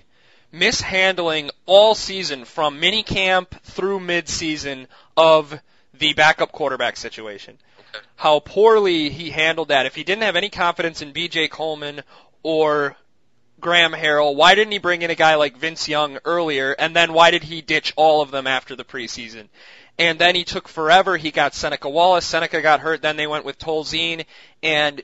[0.53, 5.61] mishandling all season from minicamp through midseason of
[5.95, 7.59] the backup quarterback situation.
[7.79, 8.05] Okay.
[8.15, 9.87] How poorly he handled that.
[9.87, 12.03] If he didn't have any confidence in BJ Coleman
[12.45, 12.97] or
[13.61, 16.73] Graham Harrell, why didn't he bring in a guy like Vince Young earlier?
[16.73, 19.49] And then why did he ditch all of them after the preseason?
[19.99, 21.17] And then he took forever.
[21.17, 22.27] He got Seneca Wallace.
[22.27, 23.01] Seneca got hurt.
[23.01, 24.27] Then they went with Tolzien.
[24.63, 25.03] And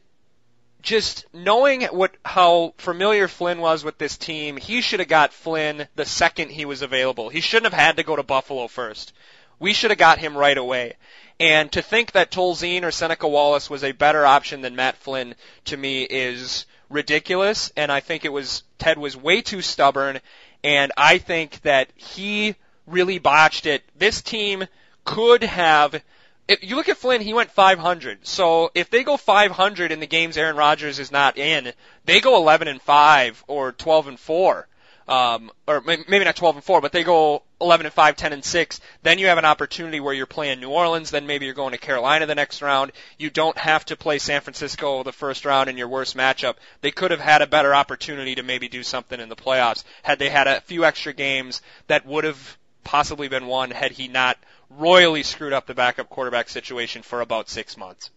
[0.83, 5.88] just knowing what how familiar Flynn was with this team, he should have got Flynn
[5.95, 7.31] the second he was available.
[7.31, 9.15] He shouldn't have had to go to Buffalo first.
[9.59, 10.97] We should have got him right away.
[11.41, 15.37] And to think that Tolzien or Seneca Wallace was a better option than Matt Flynn
[15.67, 17.72] to me is ridiculous.
[17.76, 20.20] And I think it was Ted was way too stubborn.
[20.62, 22.55] And I think that he
[22.87, 23.83] really botched it.
[23.96, 24.66] This team
[25.05, 26.00] could have
[26.48, 28.26] if you look at Flynn, he went 500.
[28.26, 31.72] So if they go 500 in the games Aaron Rodgers is not in,
[32.05, 34.68] they go 11 and 5 or 12 and 4.
[35.09, 38.44] Um, or maybe not 12 and 4, but they go 11 and 5, 10 and
[38.44, 38.81] 6.
[39.03, 41.11] Then you have an opportunity where you're playing New Orleans.
[41.11, 42.92] Then maybe you're going to Carolina the next round.
[43.18, 46.57] You don't have to play San Francisco the first round in your worst matchup.
[46.81, 50.18] They could have had a better opportunity to maybe do something in the playoffs had
[50.18, 54.38] they had a few extra games that would have possibly been won had he not
[54.68, 58.11] royally screwed up the backup quarterback situation for about six months.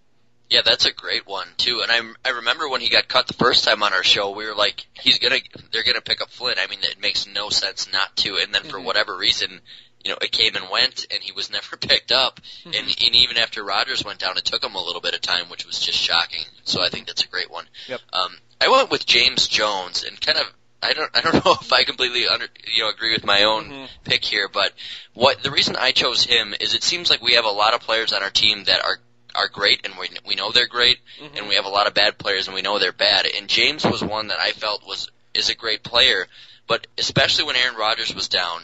[0.49, 1.81] Yeah, that's a great one too.
[1.81, 4.45] And I I remember when he got cut the first time on our show, we
[4.45, 5.39] were like, he's gonna,
[5.71, 6.55] they're gonna pick up Flynn.
[6.59, 8.37] I mean, it makes no sense not to.
[8.37, 8.83] And then for Mhm.
[8.83, 9.59] whatever reason,
[10.03, 12.39] you know, it came and went, and he was never picked up.
[12.65, 15.49] And, and even after Rodgers went down, it took him a little bit of time,
[15.49, 16.43] which was just shocking.
[16.63, 17.65] So I think that's a great one.
[17.87, 18.01] Yep.
[18.13, 20.45] Um, I went with James Jones, and kind of.
[20.83, 21.09] I don't.
[21.17, 23.87] I don't know if I completely under, you know, agree with my own Mhm.
[24.03, 24.71] pick here, but
[25.15, 27.79] what the reason I chose him is it seems like we have a lot of
[27.81, 28.99] players on our team that are
[29.35, 31.37] are great and we we know they're great, mm-hmm.
[31.37, 33.25] and we have a lot of bad players and we know they're bad.
[33.25, 36.27] And James was one that I felt was is a great player,
[36.67, 38.61] but especially when Aaron Rodgers was down,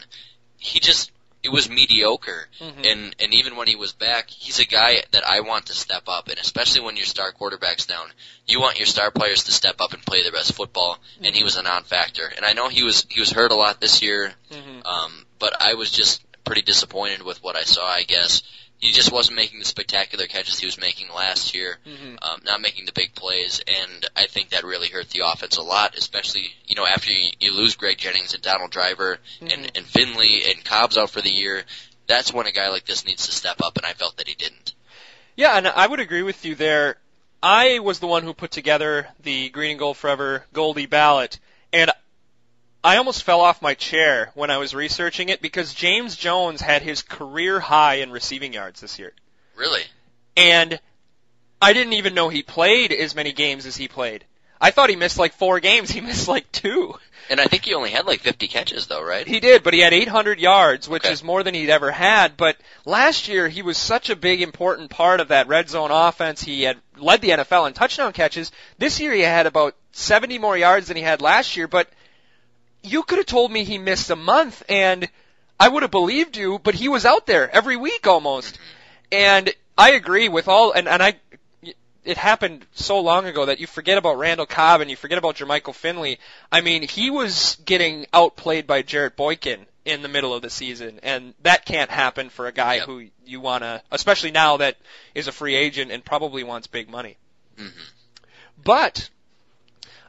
[0.58, 1.10] he just
[1.42, 2.48] it was mediocre.
[2.60, 2.84] Mm-hmm.
[2.84, 6.04] And and even when he was back, he's a guy that I want to step
[6.06, 8.06] up, and especially when your star quarterback's down,
[8.46, 10.98] you want your star players to step up and play their best football.
[11.18, 11.44] And he mm-hmm.
[11.44, 12.30] was a non-factor.
[12.36, 14.32] And I know he was he was hurt a lot this year,
[14.84, 17.84] um, but I was just pretty disappointed with what I saw.
[17.86, 18.42] I guess
[18.82, 21.78] he just wasn't making the spectacular catches he was making last year,
[22.20, 25.62] um, not making the big plays, and I think that really hurt the offense a
[25.62, 25.96] lot.
[25.96, 30.42] Especially you know after you, you lose Greg Jennings and Donald Driver and and Finley
[30.50, 31.62] and Cobb's out for the year.
[32.08, 34.34] That's when a guy like this needs to step up, and I felt that he
[34.34, 34.74] didn't.
[35.36, 36.96] Yeah, and I would agree with you there.
[37.40, 41.38] I was the one who put together the Green and Gold Forever Goldie ballot,
[41.72, 41.92] and
[42.84, 46.82] I almost fell off my chair when I was researching it because James Jones had
[46.82, 49.12] his career high in receiving yards this year.
[49.54, 49.82] Really,
[50.36, 50.80] And
[51.60, 54.24] I didn't even know he played as many games as he played.
[54.60, 55.90] I thought he missed like four games.
[55.90, 56.94] He missed like two.
[57.30, 59.26] and I think he only had like 50 catches though, right?
[59.26, 61.12] He did, but he had 800 yards, which Okay.
[61.12, 62.36] is more than he'd ever had.
[62.36, 66.42] But last year, he was such a big, important part of that red zone offense.
[66.42, 68.50] He had led the NFL in touchdown catches.
[68.78, 71.68] This year, he had about 70 more yards than he had last year.
[71.68, 71.88] But
[72.82, 75.08] you could have told me he missed a month, and
[75.58, 76.58] I would have believed you.
[76.58, 78.58] But he was out there every week almost,
[79.10, 80.72] and I agree with all.
[80.72, 81.14] And and I.
[82.04, 85.36] It happened so long ago that you forget about Randall Cobb and you forget about
[85.36, 86.18] Jermichael Finley.
[86.50, 90.98] I mean, he was getting outplayed by Jarrett Boykin in the middle of the season,
[91.04, 92.86] and that can't happen for a guy Yep.
[92.86, 94.78] who you want to, especially now that
[95.14, 97.16] is a free agent and probably wants big money.
[97.56, 97.68] hmm
[98.64, 99.08] But,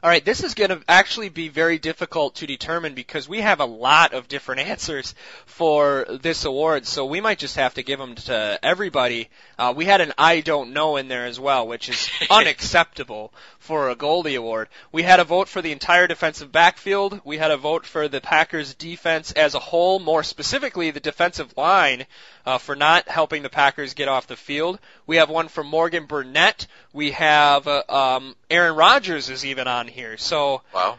[0.04, 3.60] all right, this is going to actually be very difficult to determine because we have
[3.60, 5.14] a lot of different answers
[5.46, 9.30] for this award, so we might just have to give them to everybody.
[9.58, 13.88] Uh, we had an I don't know in there as well, which is unacceptable for
[13.88, 14.68] a Goldie Award.
[14.92, 17.22] We had a vote for the entire defensive backfield.
[17.24, 21.56] We had a vote for the Packers defense as a whole, more specifically the defensive
[21.56, 22.04] line
[22.44, 24.78] uh, for not helping the Packers get off the field.
[25.06, 26.66] We have one from Morgan Burnett.
[26.92, 30.16] We have uh, um, Aaron Rodgers is even on here.
[30.16, 30.98] So Wow.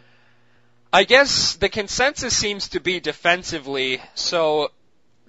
[0.91, 4.01] I guess the consensus seems to be defensively.
[4.13, 4.71] So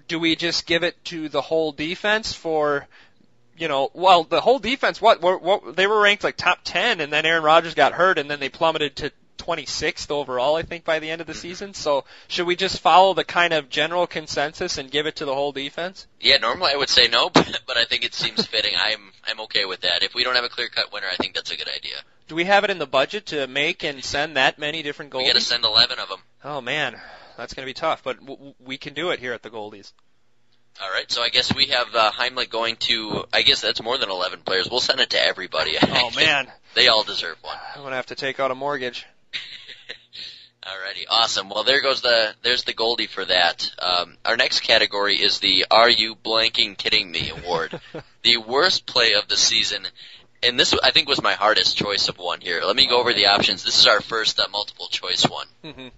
[0.08, 2.86] do we just give it to the whole defense for?
[3.58, 5.00] You know, well, the whole defense.
[5.00, 8.18] What, what, what they were ranked like top ten, and then Aaron Rodgers got hurt,
[8.18, 11.74] and then they plummeted to 26th overall, I think, by the end of the season.
[11.74, 15.34] So should we just follow the kind of general consensus and give it to the
[15.34, 16.06] whole defense?
[16.20, 18.72] Yeah, normally I would say no, but, but I think it seems fitting.
[18.78, 20.02] I'm I'm okay with that.
[20.02, 21.96] If we don't have a clear cut winner, I think that's a good idea.
[22.28, 25.18] Do we have it in the budget to make and send that many different Goldies?
[25.18, 26.18] We got to send 11 of them.
[26.44, 27.00] Oh man,
[27.36, 29.92] that's going to be tough, but w- we can do it here at the Goldies.
[30.82, 33.24] All right, so I guess we have uh, Heimlich going to.
[33.32, 34.68] I guess that's more than 11 players.
[34.70, 35.76] We'll send it to everybody.
[35.80, 37.56] Oh man, they all deserve one.
[37.74, 39.06] I'm going to have to take out a mortgage.
[40.62, 41.48] Alrighty, awesome.
[41.48, 43.70] Well, there goes the there's the Goldie for that.
[43.78, 47.80] Um, our next category is the "Are You Blanking Kidding Me" award,
[48.22, 49.86] the worst play of the season.
[50.42, 52.62] And this, I think, was my hardest choice of one here.
[52.64, 53.64] Let me go over the options.
[53.64, 55.46] This is our first uh, multiple choice one.
[55.64, 55.90] Mhm.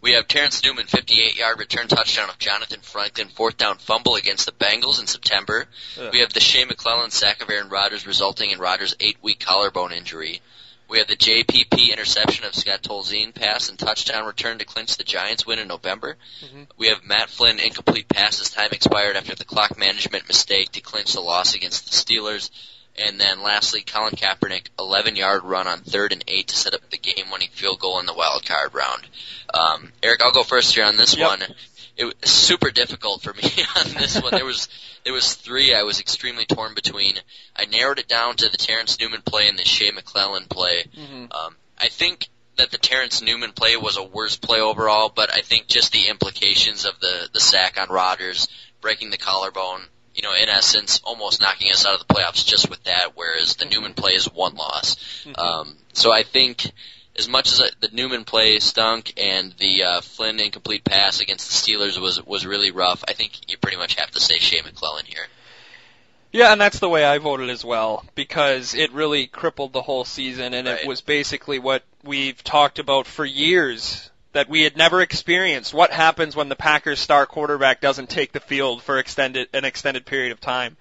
[0.00, 4.52] We have Terrence Newman, 58-yard return touchdown of Jonathan Franklin, fourth down fumble against the
[4.52, 5.66] Bengals in September.
[5.98, 6.12] Ugh.
[6.12, 10.42] We have the Shea McClellin sack of Aaron Rodgers, resulting in Rodgers' eight-week collarbone injury.
[10.88, 15.04] We have the JPP interception of Scott Tolzien pass and touchdown return to clinch the
[15.04, 16.16] Giants win in November.
[16.42, 16.68] Mhm.
[16.76, 20.80] We have Matt Flynn incomplete pass as time expired after the clock management mistake to
[20.80, 22.50] clinch the loss against the Steelers.
[22.96, 26.90] And then lastly, Colin Kaepernick, 11 yard run on third and eight to set up
[26.90, 29.04] the game winning field goal in the wild card round.
[29.52, 31.28] Um, Eric, I'll go first here on this Yep.
[31.28, 31.54] one.
[31.96, 33.42] It was super difficult for me
[33.76, 34.32] on this one.
[34.32, 34.68] There was
[35.04, 37.14] there was three I was extremely torn between.
[37.56, 40.84] I narrowed it down to the Terrence Newman play and the Shea McClellin play.
[40.96, 41.34] Mhm.
[41.34, 45.40] Um, I think that the Terrence Newman play was a worse play overall, but I
[45.40, 48.48] think just the implications of the the sack on Rodgers,
[48.80, 49.82] breaking the collarbone,
[50.14, 53.12] you know, in essence, almost knocking us out of the playoffs just with that.
[53.16, 54.96] Whereas the Newman play is one loss.
[55.36, 56.70] Um, so I think
[57.16, 61.48] as much as uh, the Newman play stunk and the uh, Flynn incomplete pass against
[61.48, 64.60] the Steelers was was really rough, I think you pretty much have to say Shea
[64.60, 65.26] McClellin here.
[66.32, 70.04] Yeah, and that's the way I voted as well because it really crippled the whole
[70.04, 70.80] season, and Right.
[70.80, 75.72] it was basically what we've talked about for years that we had never experienced.
[75.72, 80.06] What happens when the Packers' star quarterback doesn't take the field for extended an extended
[80.06, 80.76] period of time?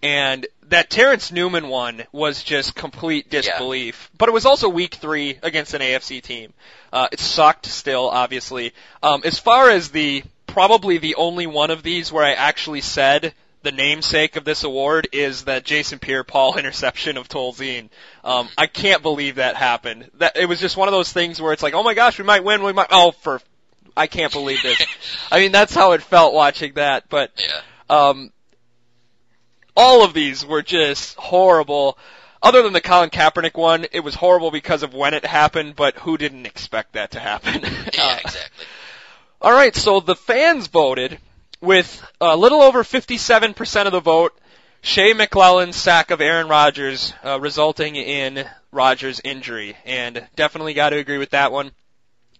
[0.00, 4.10] And that Terrence Newman one was just complete disbelief.
[4.16, 6.52] But it was also week three against an AFC team.
[6.92, 8.72] Uh, it sucked still, obviously.
[9.02, 13.34] Um, as far as the probably the only one of these where I actually said
[13.62, 17.88] the namesake of this award is that Jason Pierre-Paul interception of Tolzien.
[18.22, 20.10] Um, I can't believe that happened.
[20.18, 22.24] That it was just one of those things where it's like, oh my gosh, we
[22.24, 22.88] might win, we might.
[22.90, 23.40] Oh, for
[23.96, 24.84] I can't believe this.
[25.32, 27.08] I mean, that's how it felt watching that.
[27.08, 27.60] But Yeah.
[28.08, 28.32] um,
[29.76, 31.98] all of these were just horrible.
[32.42, 35.96] Other than the Colin Kaepernick one, it was horrible because of when it happened, but
[35.96, 37.62] who didn't expect that to happen?
[37.62, 38.66] Yeah, exactly.
[39.40, 41.18] all right, so the fans voted
[41.60, 44.38] with a little over 57% of the vote.
[44.82, 50.98] Shea McClellan's sack of Aaron Rodgers, uh, resulting in Rodgers' injury, and definitely got to
[50.98, 51.70] agree with that one.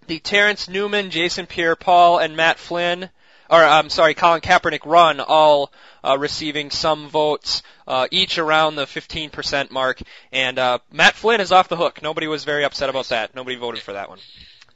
[0.07, 3.09] The Terrence Newman, Jason Pierre-Paul, and Matt Flynn,
[3.51, 8.85] or I'm sorry, Colin Kaepernick run, all uh, receiving some votes, uh, each around the
[8.85, 10.01] 15% mark.
[10.33, 12.03] And uh, Matt Flynn is off the hook.
[12.03, 13.35] Nobody was very upset about that.
[13.35, 14.19] Nobody voted for that one.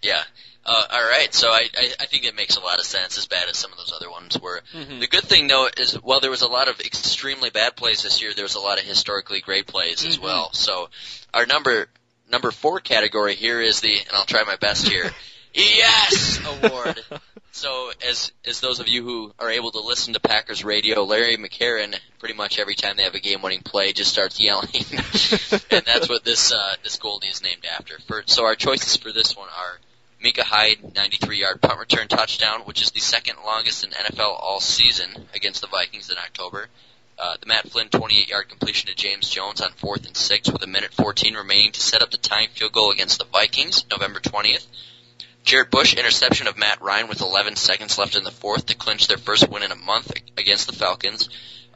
[0.02, 0.22] Yeah.
[0.64, 3.26] Uh, all right, so I, I I think it makes a lot of sense, as
[3.26, 4.60] bad as some of those other ones were.
[4.74, 5.00] Mhm.
[5.00, 8.20] The good thing though is, while there was a lot of extremely bad plays this
[8.20, 10.22] year, there was a lot of historically great plays as Mhm.
[10.22, 10.52] well.
[10.52, 10.90] So
[11.32, 11.88] our number
[12.30, 15.10] number four category here is the, and I'll try my best here,
[15.54, 17.02] yes award.
[17.58, 21.36] So as as those of you who are able to listen to Packers radio, Larry
[21.36, 26.08] McCarren, pretty much every time they have a game-winning play, just starts yelling, and that's
[26.08, 27.98] what this uh, this Goldie is named after.
[28.06, 29.80] For, so our choices for this one are
[30.22, 35.26] Micah Hyde, 93-yard punt return touchdown, which is the second longest in NFL all season
[35.34, 36.68] against the Vikings in October.
[37.18, 40.68] Uh, the Matt Flynn 28-yard completion to James Jones on fourth and six with a
[40.68, 44.64] minute 14 remaining to set up the tying field goal against the Vikings, November 20th.
[45.44, 49.06] Jarrett Bush interception of Matt Ryan with 11 seconds left in the fourth to clinch
[49.06, 51.28] their first win in a month against the Falcons.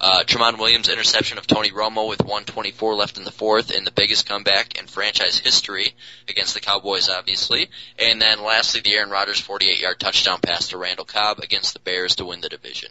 [0.03, 3.93] Uh, Tramon Williams interception of Tony Romo with 124 left in the fourth in the
[3.93, 5.95] biggest comeback in franchise history
[6.29, 7.71] against the Cowboys, obviously.
[8.01, 12.17] And then lastly, the Aaron Rodgers 48-yard touchdown pass to Randall Cobb against the Bears
[12.17, 12.91] to win the division.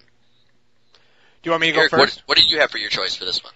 [1.44, 2.18] Do you want me to go Eric, first?
[2.18, 3.54] what, what did you have for your choice for this one?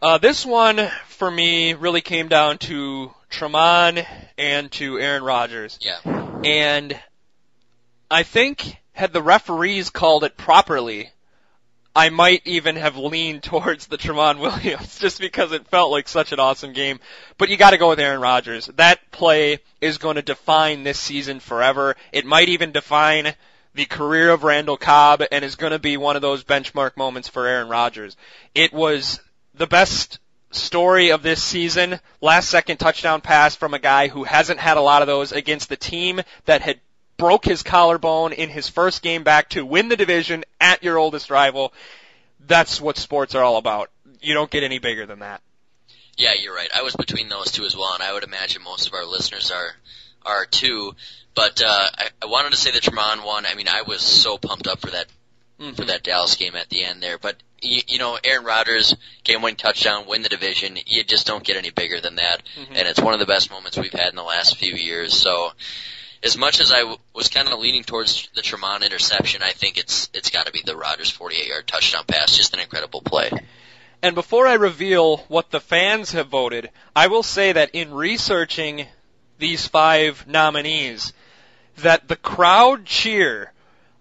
[0.00, 4.06] Uh, this one for me really came down to Tramon
[4.38, 5.78] and to Aaron Rodgers.
[5.80, 5.98] Yeah.
[6.44, 6.98] And
[8.10, 11.10] I think had the referees called it properly,
[11.96, 16.32] I might even have leaned towards the Tramon Williams just because it felt like such
[16.32, 17.00] an awesome game.
[17.36, 18.66] But you gotta go with Aaron Rodgers.
[18.76, 21.96] That play is going to define this season forever.
[22.12, 23.34] It might even define
[23.74, 27.28] the career of Randall Cobb and is going to be one of those benchmark moments
[27.28, 28.16] for Aaron Rodgers.
[28.54, 29.18] It was
[29.54, 30.20] the best
[30.56, 32.00] story of this season.
[32.20, 35.68] Last second touchdown pass from a guy who hasn't had a lot of those against
[35.68, 36.80] the team that had
[37.16, 41.30] broke his collarbone in his first game back to win the division at your oldest
[41.30, 41.72] rival.
[42.46, 43.90] That's what sports are all about.
[44.20, 45.40] You don't get any bigger than that.
[46.16, 46.68] Yeah, you're right.
[46.74, 49.50] I was between those two as well, and I would imagine most of our listeners
[49.50, 49.74] are
[50.24, 50.94] are too.
[51.34, 53.46] But uh, I, I wanted to say the Tramon one.
[53.46, 55.06] I mean, I was so pumped up for that
[55.60, 55.74] Mm-hmm.
[55.74, 57.16] for that Dallas game at the end there.
[57.16, 60.76] But you, you know, Aaron Rodgers game-winning touchdown, win the division.
[60.86, 62.66] You just don't get any bigger than that, Mhm.
[62.70, 65.14] and it's one of the best moments we've had in the last few years.
[65.16, 65.52] So.
[66.22, 69.76] As much as I w- was kind of leaning towards the Tramon interception, I think
[69.76, 72.34] it's it's got to be the Rodgers 48-yard touchdown pass.
[72.34, 73.30] Just an incredible play.
[74.02, 78.86] And before I reveal what the fans have voted, I will say that in researching
[79.38, 81.12] these five nominees,
[81.82, 83.52] that the crowd cheer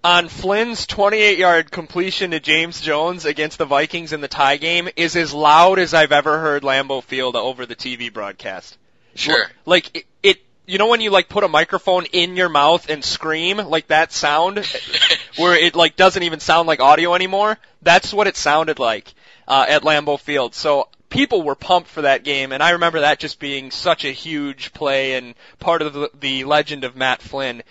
[0.03, 4.89] on Flynn's 28 yard completion to James Jones against the Vikings in the tie game
[4.95, 8.77] is as loud as I've ever heard Lambeau Field over the TV broadcast.
[9.15, 9.45] Sure.
[9.65, 13.03] Like it, it you know when you like put a microphone in your mouth and
[13.03, 14.65] scream like that sound
[15.37, 17.57] where it like doesn't even sound like audio anymore?
[17.81, 19.13] That's what it sounded like
[19.47, 20.53] uh, at Lambeau Field.
[20.53, 24.11] So people were pumped for that game, and I remember that just being such a
[24.11, 27.63] huge play and part of the, the legend of Matt Flynn.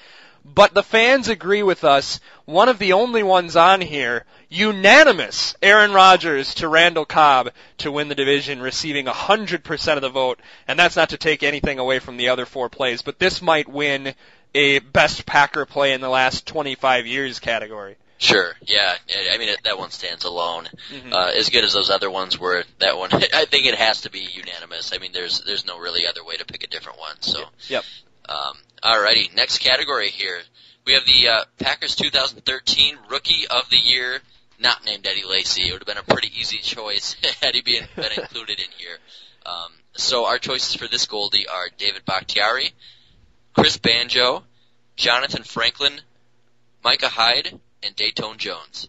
[0.45, 2.21] But the fans agree with us.
[2.45, 8.09] One of the only ones on here, unanimous, Aaron Rodgers to Randall Cobb to win
[8.09, 10.41] the division, receiving 100% of the vote.
[10.67, 13.69] And that's not to take anything away from the other four plays, but this might
[13.69, 14.15] win
[14.55, 17.97] a best Packer play in the last 25 years category.
[18.19, 18.55] Sure.
[18.63, 18.95] Yeah.
[19.33, 20.69] I mean, it, that one stands alone.
[20.93, 21.13] Mhm.
[21.13, 24.11] Uh, as good as those other ones were, that one, I think it has to
[24.11, 24.93] be unanimous.
[24.95, 27.21] I mean, there's there's no really other way to pick a different one.
[27.21, 27.45] So.
[27.69, 27.85] Yep.
[28.29, 30.41] Um, alrighty, next category here.
[30.85, 34.21] We have the uh, Packers 2013 Rookie of the Year,
[34.59, 35.63] not named Eddie Lacy.
[35.69, 38.97] It would have been a pretty easy choice had he been, been included in here.
[39.47, 42.73] Um, so our choices for this Goldie are David Bakhtiari,
[43.55, 44.43] Chris Banjo,
[44.97, 46.01] Jonathan Franklin,
[46.85, 48.89] Micah Hyde, and Datone Jones.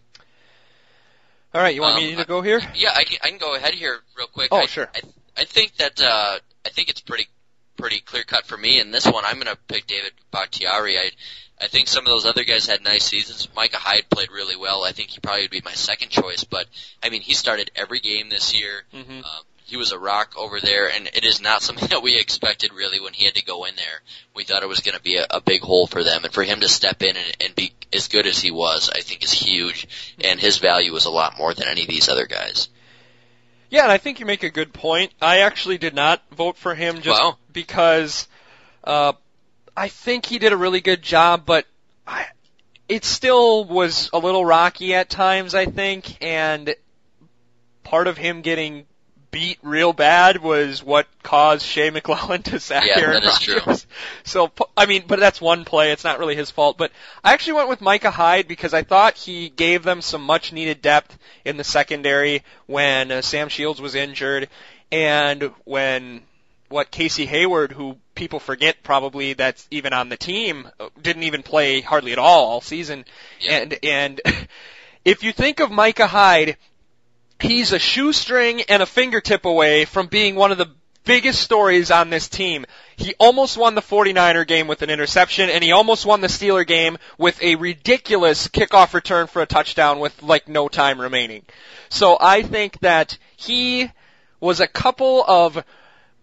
[1.52, 2.60] All right, you want Um, me to go here?
[2.74, 4.48] Yeah, I can, I can go ahead here real quick.
[4.50, 4.88] Oh, I, sure.
[4.94, 5.00] I,
[5.36, 7.28] I think that uh, I think it's pretty
[7.76, 9.24] pretty clear cut for me in this one.
[9.24, 10.98] I'm going to pick David Bakhtiari.
[10.98, 11.10] I
[11.60, 13.48] I think some of those other guys had nice seasons.
[13.54, 14.82] Micah Hyde played really well.
[14.84, 16.66] I think he probably would be my second choice, but
[17.02, 18.82] I mean, he started every game this year.
[18.92, 19.22] Mhm.
[19.24, 22.72] Uh, he was a rock over there, and it is not something that we expected
[22.74, 24.00] really when he had to go in there.
[24.34, 26.42] We thought it was going to be a, a big hole for them, and for
[26.42, 29.32] him to step in and, and be as good as he was, I think is
[29.32, 29.86] huge,
[30.22, 32.68] and his value was a lot more than any of these other guys.
[33.70, 35.12] Yeah, and I think you make a good point.
[35.22, 37.38] I actually did not vote for him just Wow.
[37.54, 38.28] Because
[38.84, 39.14] uh,
[39.74, 41.64] I think he did a really good job, but
[42.06, 42.26] I,
[42.88, 45.54] it still was a little rocky at times.
[45.54, 46.74] I think, and
[47.82, 48.84] part of him getting
[49.34, 53.56] beat real bad was what caused Shea McClellin to sack Yeah, Aaron that is true.
[53.58, 53.86] Rodgers.
[54.22, 55.90] So I mean, but that's one play.
[55.90, 56.78] It's not really his fault.
[56.78, 56.92] But
[57.24, 60.82] I actually went with Micah Hyde because I thought he gave them some much needed
[60.82, 64.48] depth in the secondary when uh, Sam Shields was injured
[64.92, 66.22] and when
[66.74, 70.68] what Casey Hayward, who people forget probably that's even on the team,
[71.00, 73.04] didn't even play hardly at all all season.
[73.40, 73.58] Yeah.
[73.58, 74.20] And and
[75.04, 76.56] if you think of Micah Hyde,
[77.38, 80.70] he's a shoestring and a fingertip away from being one of the
[81.04, 82.66] biggest stories on this team.
[82.96, 86.66] He almost won the 49er game with an interception, and he almost won the Steeler
[86.66, 91.44] game with a ridiculous kickoff return for a touchdown with like no time remaining.
[91.88, 93.92] So I think that he
[94.40, 95.64] was a couple of,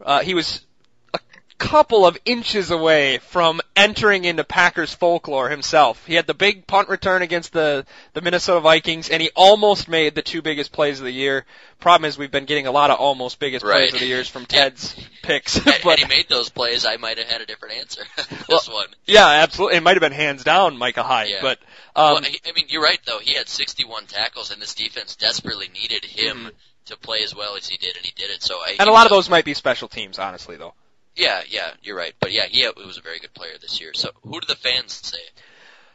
[0.06, 0.66] uh, he was
[1.14, 1.20] a
[1.58, 6.06] couple of inches away from entering into Packers folklore himself.
[6.06, 10.16] He had the big punt return against the, the Minnesota Vikings, and he almost made
[10.16, 11.46] the two biggest plays of the year.
[11.80, 14.46] Problem is, we've been getting a lot of almost biggest plays of the years from
[14.46, 15.60] Ted's picks.
[15.84, 18.04] But had he made those plays, I might have had a different answer.
[18.50, 18.88] this one.
[19.06, 21.40] yeah, absolutely, it might have been hands down Micah Hyde, Yeah.
[21.42, 21.60] but
[21.96, 23.20] um, well, I mean, you're right though.
[23.20, 26.52] He had 61 tackles, and this defense desperately needed him Mhm.
[26.86, 28.42] To play as well as he did, and he did it.
[28.42, 30.74] So, I, and a lot of those might be special teams, honestly, though.
[31.16, 32.14] Yeah, yeah, you're right.
[32.20, 33.92] But yeah, he was a very good player this year.
[33.94, 35.20] So, who do the fans say?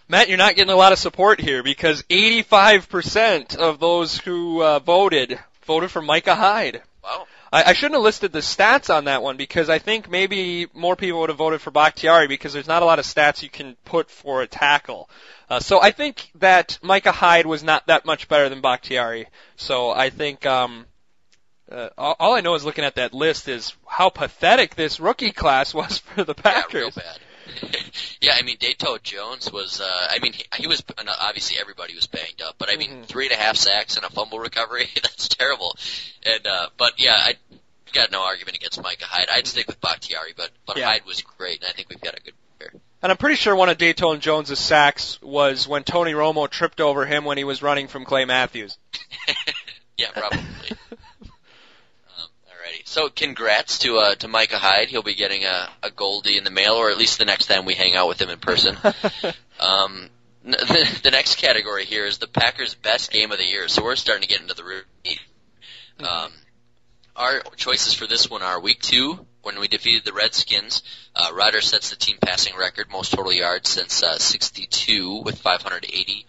[0.08, 4.78] Matt, you're not getting a lot of support here because 85% of those who uh,
[4.78, 6.82] voted voted for Micah Hyde.
[7.02, 7.26] Wow.
[7.52, 10.96] I, I shouldn't have listed the stats on that one because I think maybe more
[10.96, 13.76] people would have voted for Bakhtiari because there's not a lot of stats you can
[13.84, 15.08] put for a tackle.
[15.48, 19.26] Uh, so I think that Micah Hyde was not that much better than Bakhtiari.
[19.56, 20.86] So I think um,
[21.70, 25.32] uh, all, all I know is looking at that list is how pathetic this rookie
[25.32, 26.74] class was for the Packers.
[26.74, 27.18] Yeah, real bad.
[28.20, 30.82] Yeah, I mean, Datone Jones was, uh, I mean, he, he was,
[31.20, 33.06] obviously everybody was banged up, but I mean, Mhm.
[33.06, 35.76] three and a half sacks and a fumble recovery, that's terrible.
[36.24, 37.34] And, uh, but yeah, I
[37.92, 39.28] got no argument against Micah Hyde.
[39.32, 40.86] I'd stick with Bakhtiari, but, but Yeah.
[40.86, 42.72] Hyde was great, and I think we've got a good player.
[43.02, 47.06] And I'm pretty sure one of Datone Jones's sacks was when Tony Romo tripped over
[47.06, 48.76] him when he was running from Clay Matthews.
[49.96, 50.40] yeah, probably.
[52.96, 54.88] So congrats to uh, to Micah Hyde.
[54.88, 57.66] He'll be getting a, a Goldie in the mail, or at least the next time
[57.66, 58.74] we hang out with him in person.
[59.60, 60.08] um,
[60.42, 63.68] the, the next category here is the Packers' best game of the year.
[63.68, 64.86] So we're starting to get into the root.
[66.00, 66.32] Um,
[67.14, 70.82] our choices for this one are Week Two when we defeated the Redskins.
[71.14, 76.24] Uh, Ryder sets the team passing record, most total yards since uh, 62 with 580.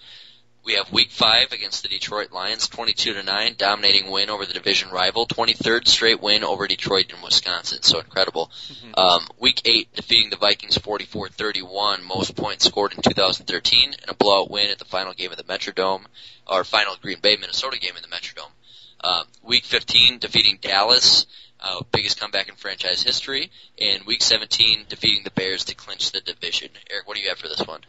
[0.67, 4.53] We have Week Five against the Detroit Lions, 22 to nine, dominating win over the
[4.53, 7.83] division rival, 23rd straight win over Detroit in Wisconsin.
[7.83, 8.51] So incredible.
[8.97, 14.51] Um, week Eight defeating the Vikings 44-31, most points scored in 2013, and a blowout
[14.51, 16.03] win at the final game of the Metrodome,
[16.45, 18.51] or final Green Bay Minnesota game in the Metrodome.
[19.05, 21.27] Um, week 15 defeating Dallas,
[21.61, 26.19] uh, biggest comeback in franchise history, and Week 17 defeating the Bears to clinch the
[26.19, 26.71] division.
[26.91, 27.79] Eric, what do you have for this one?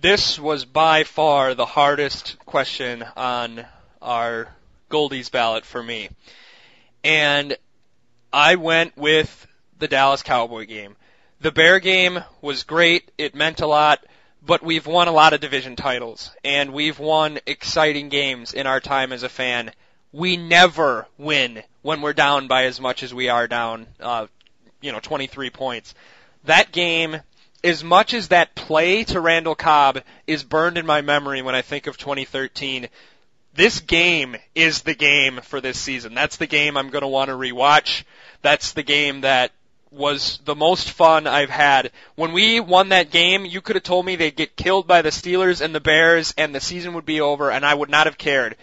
[0.00, 3.66] This was by far the hardest question on
[4.00, 4.48] our
[4.90, 6.08] Goldies ballot for me.
[7.04, 7.54] And
[8.32, 9.46] I went with
[9.78, 10.96] the Dallas Cowboy game.
[11.42, 13.10] The Bear game was great.
[13.18, 14.02] It meant a lot,
[14.40, 18.80] but we've won a lot of division titles and we've won exciting games in our
[18.80, 19.70] time as a fan.
[20.12, 24.28] We never win when we're down by as much as we are down, uh,
[24.80, 25.94] you know, 23 points.
[26.44, 27.20] That game
[27.62, 31.62] as much as that play to Randall Cobb is burned in my memory when I
[31.62, 32.88] think of 2013,
[33.54, 36.14] this game is the game for this season.
[36.14, 38.04] That's the game I'm going to want to rewatch.
[38.42, 39.52] That's the game that
[39.90, 41.90] was the most fun I've had.
[42.14, 45.10] When we won that game, you could have told me they'd get killed by the
[45.10, 48.16] Steelers and the Bears and the season would be over and I would not have
[48.16, 48.56] cared.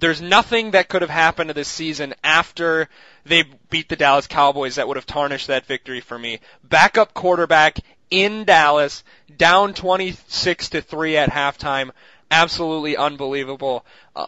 [0.00, 2.90] There's nothing that could have happened to this season after
[3.24, 6.40] they beat the Dallas Cowboys that would have tarnished that victory for me.
[6.62, 7.78] Backup quarterback
[8.12, 9.02] in Dallas,
[9.38, 11.90] down 26 to 3 at halftime.
[12.30, 13.84] Absolutely unbelievable.
[14.14, 14.26] Uh,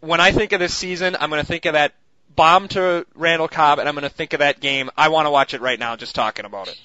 [0.00, 1.94] when I think of this season, I'm going to think of that
[2.34, 4.90] bomb to Randall Cobb and I'm going to think of that game.
[4.96, 6.78] I want to watch it right now just talking about it.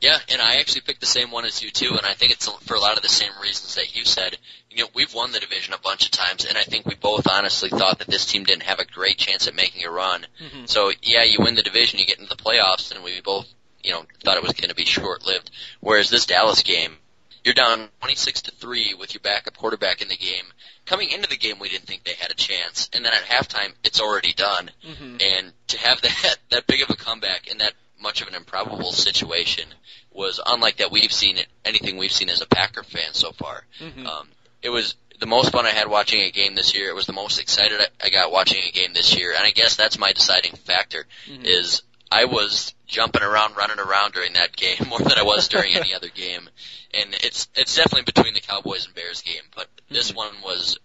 [0.00, 2.48] Yeah, and I actually picked the same one as you too, and I think it's
[2.48, 4.36] for a lot of the same reasons that you said.
[4.68, 7.28] You know, we've won the division a bunch of times, and I think we both
[7.30, 10.26] honestly thought that this team didn't have a great chance at making a run.
[10.40, 10.68] Mhm.
[10.68, 13.46] So yeah, you win the division, you get into the playoffs, and we both,
[13.82, 15.50] you know, thought it was going to be short-lived.
[15.80, 16.96] Whereas this Dallas game,
[17.44, 20.44] you're down 26 to three with your backup quarterback in the game.
[20.86, 23.72] Coming into the game, we didn't think they had a chance, and then at halftime,
[23.84, 24.70] it's already done.
[24.84, 25.22] Mhm.
[25.22, 28.92] And to have that that big of a comeback in that much of an improbable
[28.92, 29.64] situation
[30.12, 33.64] was unlike that we've seen it, anything we've seen as a Packer fan so far.
[33.80, 34.06] Mhm.
[34.06, 34.28] Um,
[34.60, 36.88] it was the most fun I had watching a game this year.
[36.90, 39.50] It was the most excited I- I got watching a game this year, and I
[39.50, 41.06] guess that's my deciding factor.
[41.26, 41.44] Mhm.
[41.44, 45.74] Is I was jumping around, running around during that game more than I was during
[45.74, 46.48] any other game,
[46.94, 49.42] and it's it's definitely between the Cowboys and Bears game.
[49.56, 50.16] But this Mhm.
[50.16, 50.78] one was,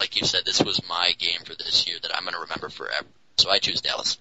[0.00, 2.68] like you said, this was my game for this year that I'm going to remember
[2.70, 3.06] forever.
[3.36, 4.16] So I choose Dallas.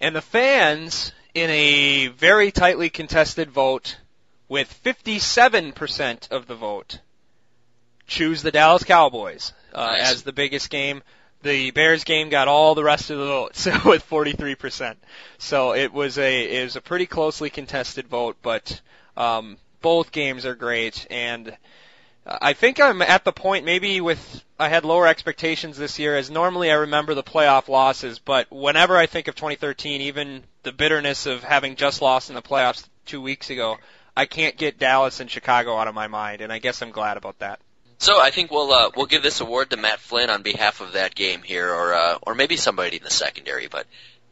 [0.00, 3.96] And the fans, in a very tightly contested vote,
[4.48, 6.98] with 57% of the vote,
[8.06, 10.12] choose the Dallas Cowboys uh, Nice.
[10.12, 11.02] as the biggest game.
[11.44, 14.96] The Bears game got all the rest of the votes with 43%.
[15.36, 18.80] So it was a it was a pretty closely contested vote, but
[19.14, 21.54] um, both games are great, and
[22.26, 26.30] I think I'm at the point maybe with I had lower expectations this year as
[26.30, 31.26] normally I remember the playoff losses, but whenever I think of 2013, even the bitterness
[31.26, 33.76] of having just lost in the playoffs two weeks ago,
[34.16, 37.18] I can't get Dallas and Chicago out of my mind, and I guess I'm glad
[37.18, 37.60] about that.
[37.98, 40.92] So I think we'll uh, we'll give this award to Matt Flynn on behalf of
[40.92, 43.68] that game here, or uh, or maybe somebody in the secondary.
[43.68, 43.86] But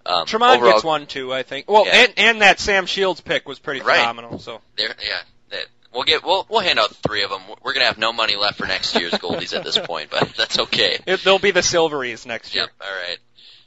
[0.05, 1.71] um, Tramon overall, gets one too, I think.
[1.71, 2.05] Well, Yeah.
[2.05, 3.99] and and that Sam Shields pick was pretty Right.
[4.01, 4.39] phenomenal.
[4.41, 5.19] So there, yeah,
[5.51, 7.41] that, we'll get we'll we'll hand out three of them.
[7.63, 10.59] We're gonna have no money left for next year's Goldies at this point, but that's
[10.59, 10.99] okay.
[11.07, 12.65] it, they'll be the Silveries next year.
[12.65, 12.71] Yep.
[12.89, 13.19] All right.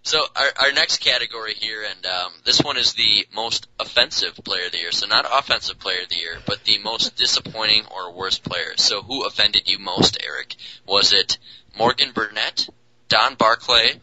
[0.05, 4.67] So our our next category here, and um, this one is the most offensive player
[4.67, 4.91] of the year.
[4.91, 8.73] So not offensive player of the year, but the most disappointing or worst player.
[8.77, 10.57] So who offended you most, Eric?
[10.85, 11.39] Was it
[11.75, 12.69] Morgan Burnett,
[13.09, 13.99] Don Barclay,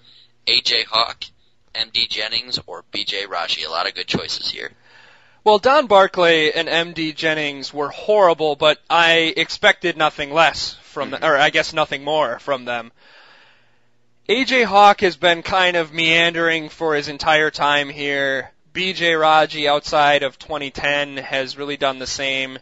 [0.49, 1.25] AJ Hawk,
[1.73, 3.63] MD Jennings, or BJ Raji?
[3.63, 4.73] A lot of good choices here.
[5.45, 11.23] Well, Don Barclay and MD Jennings were horrible, but I expected nothing less from them,
[11.23, 12.91] or I guess nothing more from them.
[14.29, 18.53] AJ Hawk has been kind of meandering for his entire time here.
[18.73, 22.61] BJ Raji outside of 2010 has really done the same.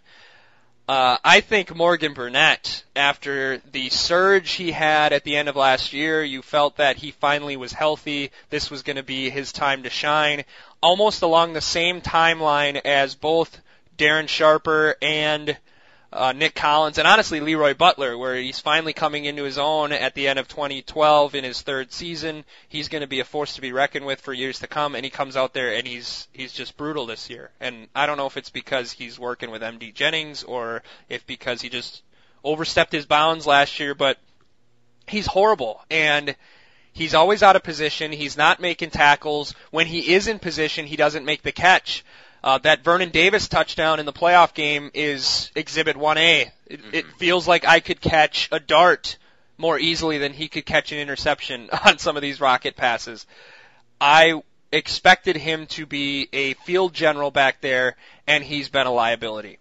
[0.89, 5.93] Uh, I think Morgan Burnett, after the surge he had at the end of last
[5.93, 8.31] year, you felt that he finally was healthy.
[8.49, 10.45] This was going to be his time to shine.
[10.81, 13.61] Almost along the same timeline as both
[13.99, 15.59] Darren Sharper and
[16.13, 20.15] uh, Nick Collins, and honestly Leroy Butler, where he's finally coming into his own at
[20.15, 22.45] the end of 2012 in his third season.
[22.69, 25.05] He's going to be a force to be reckoned with for years to come, and
[25.05, 27.51] he comes out there and he's he's just brutal this year.
[27.61, 31.63] And I don't know if it's because he's working with MD Jennings or if because
[31.63, 32.03] he just
[32.43, 34.19] overstepped his bounds last year, but
[35.07, 36.35] he's horrible and.
[36.93, 38.11] He's always out of position.
[38.11, 39.55] He's not making tackles.
[39.71, 42.05] When he is in position, he doesn't make the catch.
[42.43, 46.51] Uh, that Vernon Davis touchdown in the playoff game is Exhibit 1A.
[46.67, 49.19] It, it feels like I could catch a dart
[49.59, 53.27] more easily than he could catch an interception on some of these rocket passes.
[54.01, 59.59] I expected him to be a field general back there, and he's been a liability.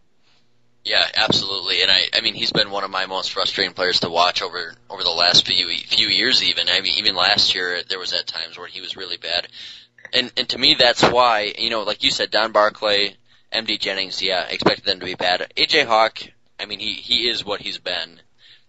[0.86, 1.82] Yeah, absolutely.
[1.82, 4.74] And I, I mean, he's been one of my most frustrating players to watch over
[4.90, 6.42] over the last few few years.
[6.42, 9.48] Even I mean, even last year there was at times where he was really bad.
[10.14, 13.16] And and to me, that's why you know, like you said, Don Barclay,
[13.54, 15.52] MD Jennings, yeah, expected them to be bad.
[15.56, 16.20] AJ Hawk,
[16.60, 18.22] I mean, he he is what he's been.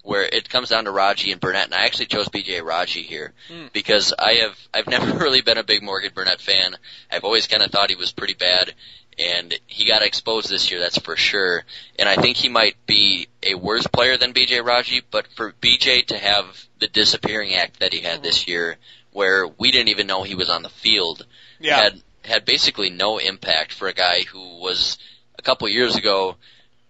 [0.03, 3.35] Where it comes down to Raji and Burnett, and I actually chose BJ Raji here
[3.49, 3.67] Hmm.
[3.75, 6.75] because I have I've never really been a big Morgan Burnett fan.
[7.11, 8.73] I've always kind of thought he was pretty bad,
[9.19, 11.65] and he got exposed this year, that's for sure.
[11.99, 16.07] And I think he might be a worse player than BJ Raji, but for BJ
[16.07, 16.47] to have
[16.79, 18.79] the disappearing act that he had this year,
[19.13, 21.27] where we didn't even know he was on the field,
[21.61, 21.83] Yeah.
[21.83, 24.99] had had basically no impact for a guy who was
[25.39, 26.37] a couple years ago.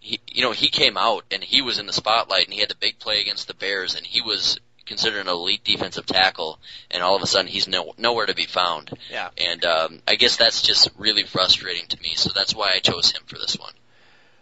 [0.00, 2.70] He, you know, he came out and he was in the spotlight and he had
[2.70, 6.58] the big play against the Bears and he was considered an elite defensive tackle
[6.90, 8.90] and all of a sudden he's no, nowhere to be found.
[9.10, 9.28] Yeah.
[9.36, 12.14] And um, I guess that's just really frustrating to me.
[12.16, 13.72] So that's why I chose him for this one.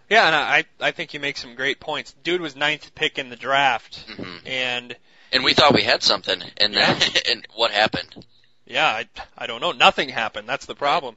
[0.08, 2.14] Yeah, and I I think you make some great points.
[2.22, 4.96] Dude was ninth pick in the draft, hmm and
[5.32, 6.96] And we thought we had something, and then,
[7.28, 8.24] and what happened?
[8.68, 9.72] Yeah, I I don't know.
[9.72, 10.48] Nothing happened.
[10.48, 11.16] That's the problem.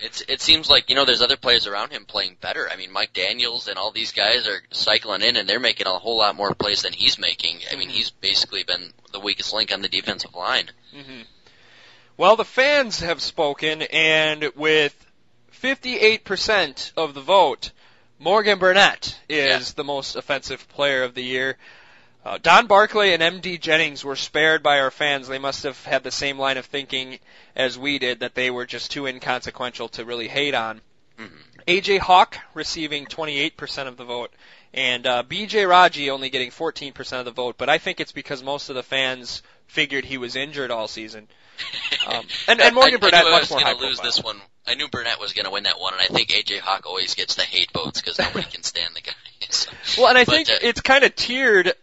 [0.00, 2.68] It's it seems like you know there's other players around him playing better.
[2.70, 5.98] I mean Mike Daniels and all these guys are cycling in and they're making a
[5.98, 7.58] whole lot more plays than he's making.
[7.70, 7.92] I mean Mhm.
[7.92, 10.70] he's basically been the weakest link on the defensive line.
[10.92, 11.22] hmm
[12.16, 14.94] Well, the fans have spoken, and with
[15.52, 17.70] 58% of the vote,
[18.18, 19.72] Morgan Burnett is Yeah.
[19.76, 21.56] the most offensive player of the year.
[22.24, 25.26] Uh, Don Barclay and MD Jennings were spared by our fans.
[25.26, 27.18] They must have had the same line of thinking
[27.56, 30.80] as we did, that they were just too inconsequential to really hate on.
[31.18, 31.30] Mhm.
[31.66, 34.32] AJ Hawk receiving 28% of the vote,
[34.72, 37.56] and uh, BJ Raji only getting 14% of the vote.
[37.58, 41.28] But I think it's because most of the fans figured he was injured all season.
[42.06, 44.04] Um, and- and Morgan I, Burnett I I much was more high lose profile.
[44.04, 44.40] this one.
[44.66, 47.14] I knew Burnett was going to win that one, and I think AJ Hawk always
[47.14, 49.12] gets the hate votes because nobody can stand the guy.
[49.50, 51.74] So, Well, and I but, think uh, it's kind of tiered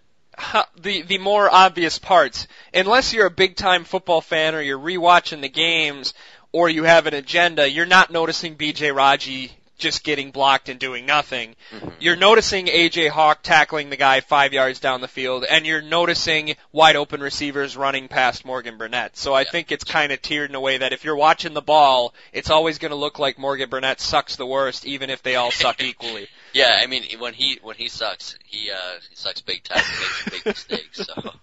[0.77, 2.47] the the more obvious parts.
[2.73, 6.13] Unless you're a big time football fan or you're rewatching the games
[6.51, 11.05] or you have an agenda, you're not noticing BJ Raji just getting blocked and doing
[11.05, 11.55] nothing.
[11.73, 11.93] mhm.
[11.99, 16.57] You're noticing AJ Hawk tackling the guy five yards down the field, and you're noticing
[16.73, 19.15] wide open receivers running past Morgan Burnett.
[19.15, 19.51] So I Yeah.
[19.51, 22.49] think it's kind of tiered in a way that if you're watching the ball, it's
[22.49, 25.81] always going to look like Morgan Burnett sucks the worst, even if they all suck
[25.81, 26.27] equally.
[26.53, 29.99] Yeah, I mean when he when he sucks, he uh he sucks big time, he
[29.99, 31.05] makes big mistakes.
[31.05, 31.33] So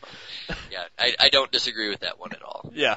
[0.70, 2.70] yeah, I I don't disagree with that one at all.
[2.74, 2.96] Yeah.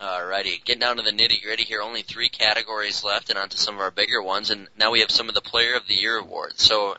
[0.00, 1.80] Alrighty, getting down to the nitty gritty here.
[1.80, 4.50] Only three categories left, and onto some of our bigger ones.
[4.50, 6.62] And now we have some of the Player of the Year awards.
[6.62, 6.96] So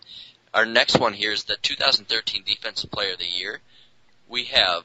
[0.51, 3.59] our next one here is the 2013 Defensive Player of the Year.
[4.27, 4.83] We have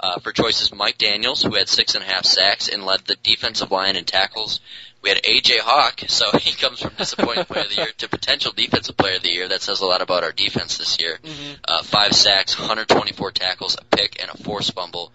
[0.00, 3.16] uh, for choices Mike Daniels, who had six and a half sacks and led the
[3.22, 4.60] defensive line in tackles.
[5.02, 8.52] We had AJ Hawk, so he comes from disappointing player of the year to potential
[8.52, 9.48] defensive player of the year.
[9.48, 11.18] That says a lot about our defense this year.
[11.22, 11.54] Mm-hmm.
[11.66, 15.12] Uh, five sacks, 124 tackles, a pick, and a forced fumble.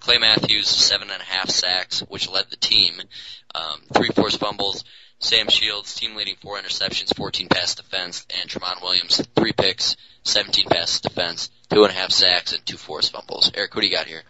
[0.00, 3.00] Clay Matthews, seven and a half sacks, which led the team.
[3.54, 4.84] Um, three forced fumbles.
[5.24, 10.66] Sam Shields, team leading four interceptions, 14 pass defense, and Tramon Williams, three picks, 17
[10.68, 13.50] pass defense, two and a half sacks, and two forced fumbles.
[13.54, 14.22] Eric, what do you got here?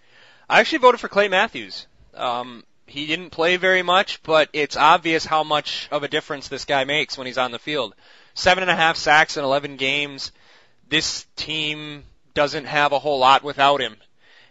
[0.49, 1.89] I actually voted for Clay Matthews.
[2.15, 6.65] Um, he didn't play very much, but it's obvious how much of a difference this
[6.65, 7.97] guy makes when he's on the field.
[8.35, 10.31] Seven and a half sacks in 11 games.
[10.89, 13.97] This team doesn't have a whole lot without him.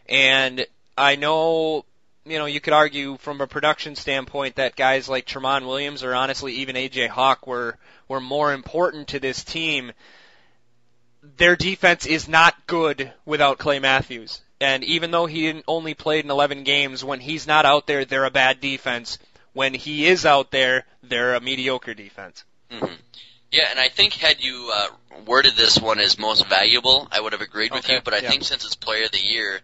[0.09, 0.65] And
[0.97, 1.85] I know,
[2.25, 6.15] you know, you could argue from a production standpoint that guys like Tramon Williams or
[6.15, 9.91] honestly even AJ Hawk were, were more important to this team.
[11.37, 14.41] Their defense is not good without Clay Matthews.
[14.59, 18.05] And even though he didn't- only played in 11 games, when he's not out there,
[18.05, 19.17] they're a bad defense.
[19.53, 22.43] When he is out there, they're a mediocre defense.
[22.71, 22.85] hmm
[23.51, 24.87] Yeah, and I think had you uh,
[25.25, 28.01] worded this one as most valuable, I would have agreed with Okay, you.
[28.03, 28.29] But I yeah.
[28.29, 29.61] think since it's Player of the Year,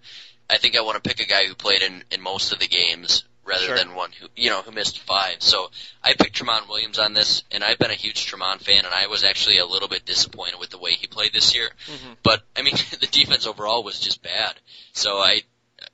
[0.50, 2.68] I think I want to pick a guy who played in, in most of the
[2.68, 3.78] games rather Sure.
[3.78, 5.38] than one who you know who missed five.
[5.42, 5.70] So
[6.04, 9.08] I picked Tramon Williams on this, and I've been a huge Tramon fan, and I
[9.08, 11.70] was actually a little bit disappointed with the way he played this year.
[11.88, 12.18] Mhm.
[12.24, 14.54] But I mean, the defense overall was just bad.
[14.94, 15.42] So I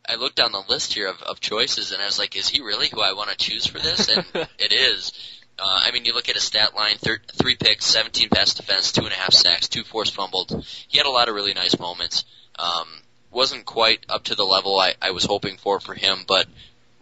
[0.10, 2.62] I looked down the list here of, of choices, and I was like, is he
[2.62, 4.10] really who I want to choose for this?
[4.10, 4.26] And
[4.60, 5.12] it is.
[5.58, 8.92] Uh, I mean, you look at his stat line: thir- three picks, 17 pass defense,
[8.92, 10.66] two and a half sacks, two forced fumbled.
[10.90, 12.26] He had a lot of really nice moments.
[12.60, 12.88] Um,
[13.36, 16.48] wasn't quite up to the level I, I was hoping for for him, but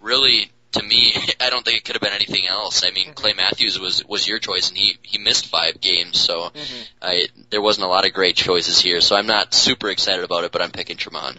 [0.01, 2.83] really, to me, I don't think it could have been anything else.
[2.83, 3.13] I mean, mm-hmm.
[3.13, 6.81] Clay Matthews was was your choice, and he he missed five games, so mm-hmm.
[7.01, 8.99] I there wasn't a lot of great choices here.
[8.99, 11.37] So I'm not super excited about it, but I'm picking Tramon.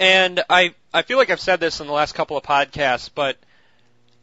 [0.00, 3.38] And I, I feel like I've said this in the last couple of podcasts, but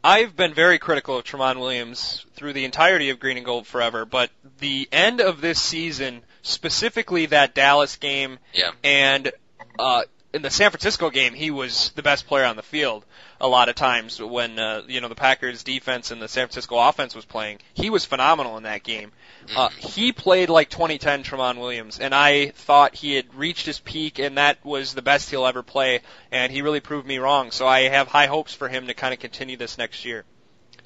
[0.04, 4.04] I've been very critical of Tramon Williams through the entirety of Green and Gold Forever,
[4.04, 8.72] but the end of this season, specifically that Dallas game Yeah.
[8.82, 9.32] and
[9.78, 10.02] uh,
[10.32, 13.04] in the San Francisco game, he was the best player on the field
[13.40, 16.78] a lot of times when uh, you know the Packers defense and the San Francisco
[16.78, 17.58] offense was playing.
[17.74, 19.12] He was phenomenal in that game.
[19.56, 24.20] Uh, he played like 2010 Tramon Williams, and I thought he had reached his peak,
[24.20, 26.00] and that was the best he'll ever play.
[26.30, 27.50] And he really proved me wrong.
[27.50, 30.24] So I have high hopes for him to kind of continue this next year.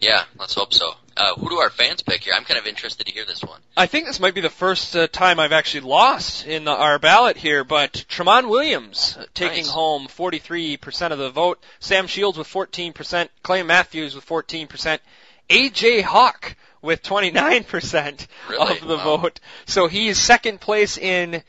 [0.01, 0.95] Yeah, let's hope so.
[1.17, 2.35] Uh, who do our fans pick here?
[2.37, 3.61] I'm kind of interested to hear this one.
[3.77, 6.99] I think this might be the first uh, time I've actually lost in the, our
[6.99, 9.71] ballot here, but Tramon Williams uh, taking Nice.
[9.71, 14.99] home 43% of the vote, Sam Shields with 14%, Clay Matthews with 14%,
[15.49, 18.79] AJ Hawk with 29% Really?
[18.79, 19.17] of the Wow.
[19.17, 19.41] vote.
[19.65, 21.43] So he's second place in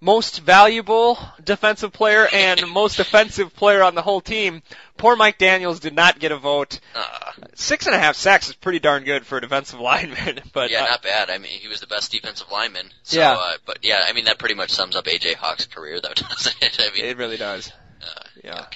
[0.00, 4.62] most valuable defensive player and most offensive player on the whole team.
[4.96, 6.80] Poor Mike Daniels did not get a vote.
[6.94, 7.02] Uh,
[7.54, 10.82] Six and a half sacks is pretty darn good for a defensive lineman, but yeah,
[10.84, 11.30] uh, not bad.
[11.30, 12.86] I mean, he was the best defensive lineman.
[13.02, 13.32] So, Yeah.
[13.32, 16.56] Uh, but yeah, I mean that pretty much sums up AJ Hawk's career, though, doesn't
[16.62, 16.78] it?
[16.80, 17.70] I mean, it really does.
[18.02, 18.66] uh, Yeah.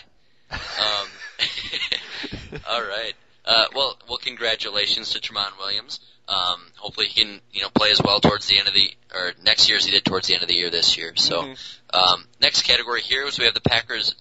[0.51, 1.09] Um,
[2.69, 3.15] all right.
[3.47, 6.01] Uh, well, well, congratulations to Tramon Williams.
[6.29, 9.33] Um, hopefully he can, you know, play as well towards the end of the, or
[9.43, 11.13] next year as he did towards the end of the year this year.
[11.17, 11.59] So, Mhm.
[11.93, 14.15] um, next category here is we have the Packers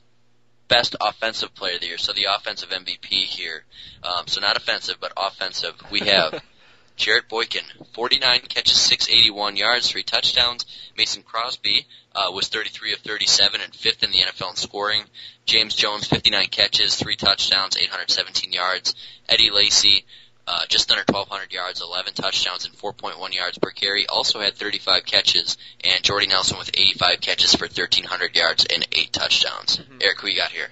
[0.68, 1.98] best offensive player of the year.
[1.98, 3.64] So the offensive MVP here.
[4.04, 5.76] Um, so not offensive, but offensive.
[5.92, 6.42] We have
[6.96, 10.66] Jarrett Boykin, 49 catches, 681 yards, three touchdowns.
[10.98, 15.04] Mason Crosby uh, was 33 of 37 and fifth in the NFL in scoring.
[15.46, 18.94] James Jones, 59 catches, three touchdowns, 817 yards.
[19.28, 20.06] Eddie Lacy,
[20.48, 24.08] uh, just under 1,200 yards, 11 touchdowns, and 4.1 yards per carry.
[24.08, 29.14] Also had 35 catches, and Jordy Nelson with 85 catches for 1,300 yards and eight
[29.14, 29.80] touchdowns.
[30.02, 30.68] Eric, who you got here?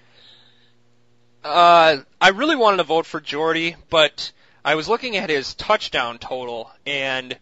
[1.43, 4.32] Uh, I really wanted to vote for Jordy, but
[4.63, 7.38] I was looking at his touchdown total, and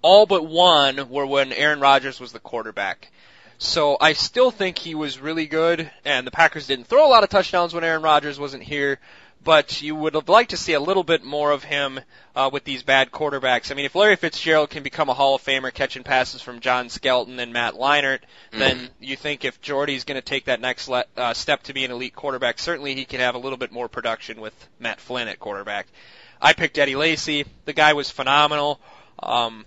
[0.00, 3.10] all but one were when Aaron Rodgers was the quarterback.
[3.58, 7.24] So I still think he was really good, and the Packers didn't throw a lot
[7.24, 9.00] of touchdowns when Aaron Rodgers wasn't here.
[9.44, 12.00] But you would have liked to see a little bit more of him
[12.34, 13.70] uh, with these bad quarterbacks.
[13.70, 16.88] I mean, if Larry Fitzgerald can become a Hall of Famer catching passes from John
[16.88, 18.20] Skelton and Matt Leinart,
[18.52, 21.84] then you think if Jordy's going to take that next le- uh, step to be
[21.84, 25.28] an elite quarterback, certainly he can have a little bit more production with Matt Flynn
[25.28, 25.86] at quarterback.
[26.40, 27.46] I picked Eddie Lacy.
[27.64, 28.80] The guy was phenomenal.
[29.20, 29.64] Um,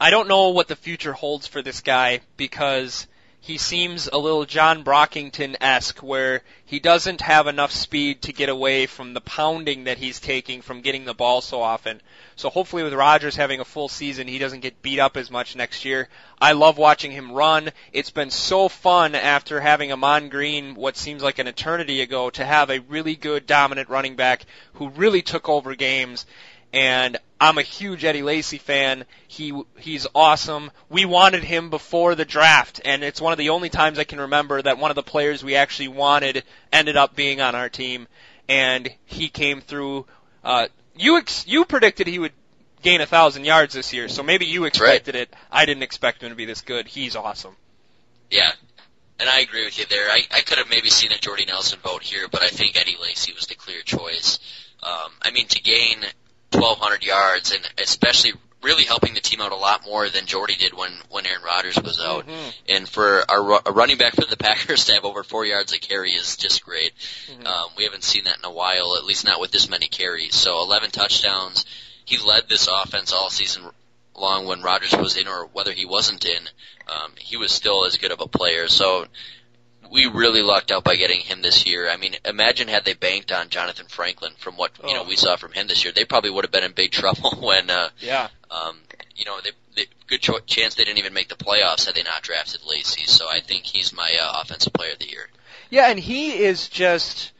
[0.00, 3.06] I don't know what the future holds for this guy because
[3.42, 8.84] he seems a little John Brockington-esque where he doesn't have enough speed to get away
[8.84, 12.02] from the pounding that he's taking from getting the ball so often.
[12.36, 15.56] So hopefully with Rodgers having a full season, he doesn't get beat up as much
[15.56, 16.08] next year.
[16.38, 17.70] I love watching him run.
[17.92, 22.44] It's been so fun after having Ahman Green what seems like an eternity ago to
[22.44, 26.26] have a really good dominant running back who really took over games
[26.72, 29.04] and I'm a huge Eddie Lacy fan.
[29.26, 30.70] He he's awesome.
[30.88, 34.20] We wanted him before the draft, and it's one of the only times I can
[34.20, 38.08] remember that one of the players we actually wanted ended up being on our team,
[38.48, 40.06] and he came through.
[40.44, 42.32] Uh, you ex- you predicted he would
[42.82, 45.34] gain a thousand yards this year, so maybe you expected it.
[45.50, 46.86] I didn't expect him to be this good.
[46.86, 47.56] He's awesome.
[48.30, 48.52] Yeah,
[49.18, 50.10] and I agree with you there.
[50.10, 52.96] I, I could have maybe seen a Jordy Nelson vote here, but I think Eddie
[53.00, 54.38] Lacy was the clear choice.
[54.82, 56.04] Um, I mean, to gain
[56.52, 58.32] 1,200 yards and especially
[58.62, 61.80] really helping the team out a lot more than Jordy did when when Aaron Rodgers
[61.82, 62.26] was out.
[62.68, 65.72] And for a, ru- a running back for the Packers to have over four yards
[65.72, 66.92] a carry is just great.
[67.46, 70.34] Um, we haven't seen that in a while, at least not with this many carries.
[70.34, 71.64] So 11 touchdowns.
[72.04, 73.62] He led this offense all season
[74.16, 76.48] long when Rodgers was in or whether he wasn't in.
[76.88, 78.68] Um, he was still as good of a player.
[78.68, 79.06] So
[79.90, 81.90] we really lucked out by getting him this year.
[81.90, 85.08] I mean, imagine had they banked on Jonathan Franklin from what you know Oh.
[85.08, 85.92] we saw from him this year.
[85.92, 88.28] They probably would have been in big trouble when uh, Yeah.
[88.50, 88.78] um,
[89.16, 92.02] you know, they, they, good cho- chance they didn't even make the playoffs had they
[92.02, 93.04] not drafted Lacy.
[93.06, 95.28] So I think he's my uh, offensive player of the year.
[95.70, 97.32] Yeah, and he is just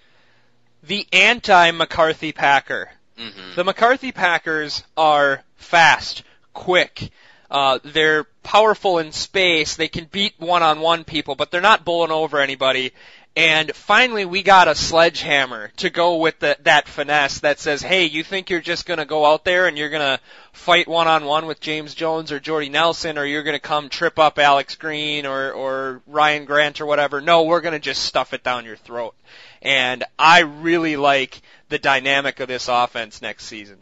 [0.82, 2.90] the anti McCarthy Packer.
[3.18, 6.22] hmm The McCarthy Packers are fast,
[6.52, 7.10] quick.
[7.50, 9.74] Uh, they're powerful in space.
[9.74, 12.92] They can beat one-on-one people, but they're not bowling over anybody.
[13.36, 18.06] And finally, we got a sledgehammer to go with the, that finesse that says, "Hey,
[18.06, 20.20] you think you're just going to go out there and you're going to
[20.52, 24.40] fight one-on-one with James Jones or Jordy Nelson, or you're going to come trip up
[24.40, 27.20] Alex Green or or Ryan Grant or whatever?
[27.20, 29.14] No, we're going to just stuff it down your throat."
[29.62, 33.78] And I really like the dynamic of this offense next season.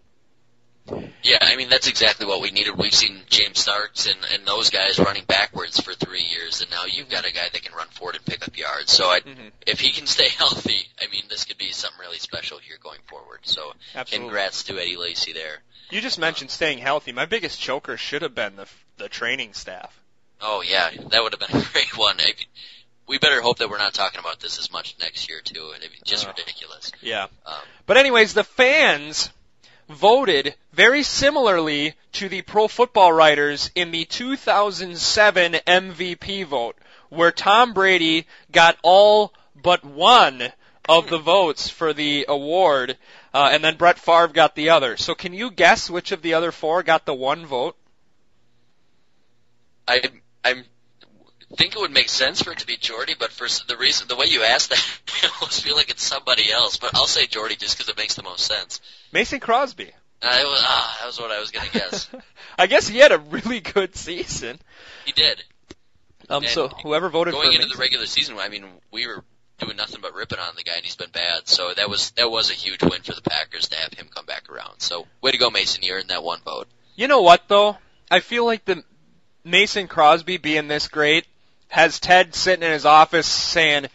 [1.23, 2.77] Yeah, I mean that's exactly what we needed.
[2.77, 6.85] We've seen James Starks and, and those guys running backwards for three years, and now
[6.87, 8.93] you've got a guy that can run forward and pick up yards.
[8.93, 9.51] So I, Mhm.
[9.67, 13.01] if he can stay healthy, I mean this could be something really special here going
[13.09, 13.41] forward.
[13.43, 14.29] So Absolutely.
[14.29, 15.59] congrats to Eddie Lacy there.
[15.91, 17.13] You just mentioned staying healthy.
[17.13, 18.67] My biggest choker should have been the
[18.97, 19.99] the training staff.
[20.41, 22.17] Oh yeah, that would have been a great one.
[22.21, 22.33] I,
[23.07, 25.71] we better hope that we're not talking about this as much next year too.
[25.75, 26.33] And it'd be just Uh.
[26.37, 26.93] ridiculous.
[27.01, 27.27] Yeah.
[27.47, 27.55] Um,
[27.87, 29.31] But anyways, the fans
[29.89, 36.77] voted very similarly to the Pro Football Writers in the 2007 MVP vote,
[37.09, 40.53] where Tom Brady got all but one
[40.89, 42.97] of the votes for the award,
[43.35, 44.97] uh, and then Brett Favre got the other.
[44.97, 47.77] So can you guess which of the other four got the one vote?
[49.87, 50.03] I
[50.45, 50.65] I'm
[51.57, 54.17] think it would make sense for it to be Jordy, but for the reason the
[54.17, 54.85] way you asked that,
[55.25, 56.77] I almost feel like it's somebody else.
[56.77, 58.81] But I'll say Jordy just because it makes the most sense.
[59.13, 59.91] Mason Crosby.
[60.21, 62.09] I was, ah, that was what I was gonna guess.
[62.59, 64.59] I guess he had a really good season.
[65.07, 65.43] he did.
[66.29, 68.65] Um, And so whoever voted for Going for into Mason- the regular season, I mean,
[68.91, 69.25] we were
[69.59, 71.49] doing nothing but ripping on the guy, and he's been bad.
[71.49, 74.27] So that was that was a huge win for the Packers to have him come
[74.27, 74.81] back around.
[74.81, 75.83] So way to go, Mason!
[75.85, 76.67] You earned that one vote.
[76.97, 77.79] You know what though?
[78.11, 78.83] I feel like the
[79.45, 81.27] Mason Crosby being this great
[81.69, 83.87] has Ted sitting in his office saying,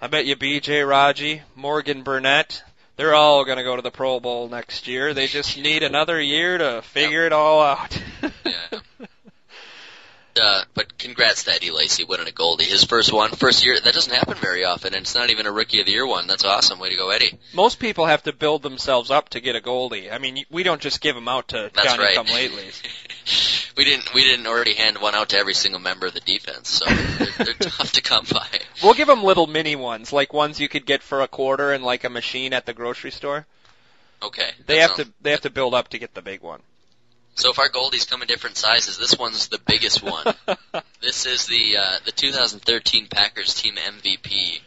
[0.00, 0.82] "I bet you B.J.
[0.82, 2.62] Raji, Morgan Burnett,
[2.96, 5.14] they're all going to go to the Pro Bowl next year.
[5.14, 8.00] They just need another year to figure it all out."
[8.44, 8.78] Yeah.
[10.40, 12.64] uh, but congrats to Eddie Lacy winning a Goldie.
[12.64, 13.78] His first one, first year.
[13.78, 16.26] That doesn't happen very often, and it's not even a Rookie of the Year one.
[16.26, 16.78] That's awesome.
[16.78, 17.38] Way to go, Eddie.
[17.54, 20.10] Most people have to build themselves up to get a Goldie.
[20.10, 22.14] I mean, we don't just give them out to That's Johnny right.
[22.14, 22.64] come lately.
[23.78, 26.68] we didn't we didn't already hand one out to every single member of the defense,
[26.68, 28.46] so they're, they're tough to come by.
[28.82, 31.82] We'll give them little mini ones, like ones you could get for a quarter in
[31.82, 33.46] like a machine at the grocery store.
[34.20, 34.50] Okay.
[34.66, 36.60] They have sounds- to they have to build up to get the big one.
[37.36, 40.34] So if our Goldies come in different sizes, this one's the biggest one.
[41.00, 44.58] this is the uh, the 2013 Packers team MVP.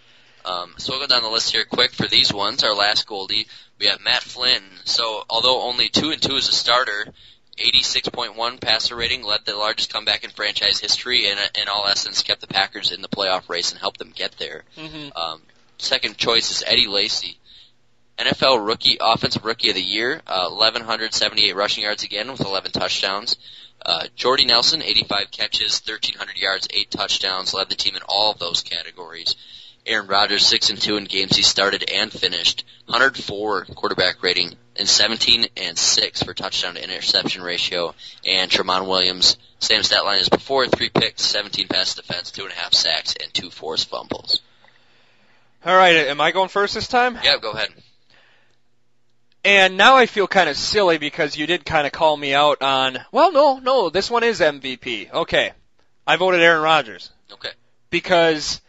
[0.46, 2.64] Um, so we'll go down the list here quick for these ones.
[2.64, 3.48] Our last Goldie,
[3.78, 4.64] we have Matt Flynn.
[4.86, 7.14] So although only two and two as a starter,
[7.58, 12.42] 86.1 passer rating, led the largest comeback in franchise history, and in all essence kept
[12.42, 14.64] the Packers in the playoff race and helped them get there.
[14.76, 15.42] hmm Um,
[15.78, 17.38] second choice is Eddie Lacy.
[18.18, 23.38] NFL rookie, offensive rookie of the year, uh, 1178 rushing yards again with 11 touchdowns.
[23.84, 28.38] Uh, Jordy Nelson, 85 catches, 1300 yards, 8 touchdowns, led the team in all of
[28.38, 29.36] those categories.
[29.88, 34.88] Aaron Rodgers, 6 and 2 in games he started and finished, 104 quarterback rating, and
[34.88, 37.94] 17 and 6 for touchdown to interception ratio.
[38.26, 43.16] And Tramon Williams, same stat line as before, 3 picks, 17 pass defense, 2.5 sacks,
[43.22, 44.42] and 2 forced fumbles.
[45.66, 47.20] All right, am I going first this time?
[47.24, 47.70] Yeah, go ahead.
[49.44, 52.62] And now I feel kind of silly because you did kind of call me out
[52.62, 53.00] on.
[53.12, 55.12] Well, no, no, this one is MVP.
[55.12, 55.52] Okay,
[56.06, 57.50] I voted Aaron Rodgers Okay.
[57.90, 58.62] because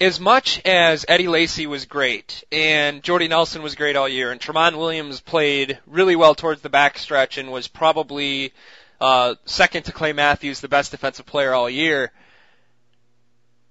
[0.00, 4.40] as much as Eddie Lacy was great and Jordy Nelson was great all year and
[4.40, 8.52] Tramon Williams played really well towards the backstretch and was probably
[9.00, 12.12] uh, second to Clay Matthews, the best defensive player all year,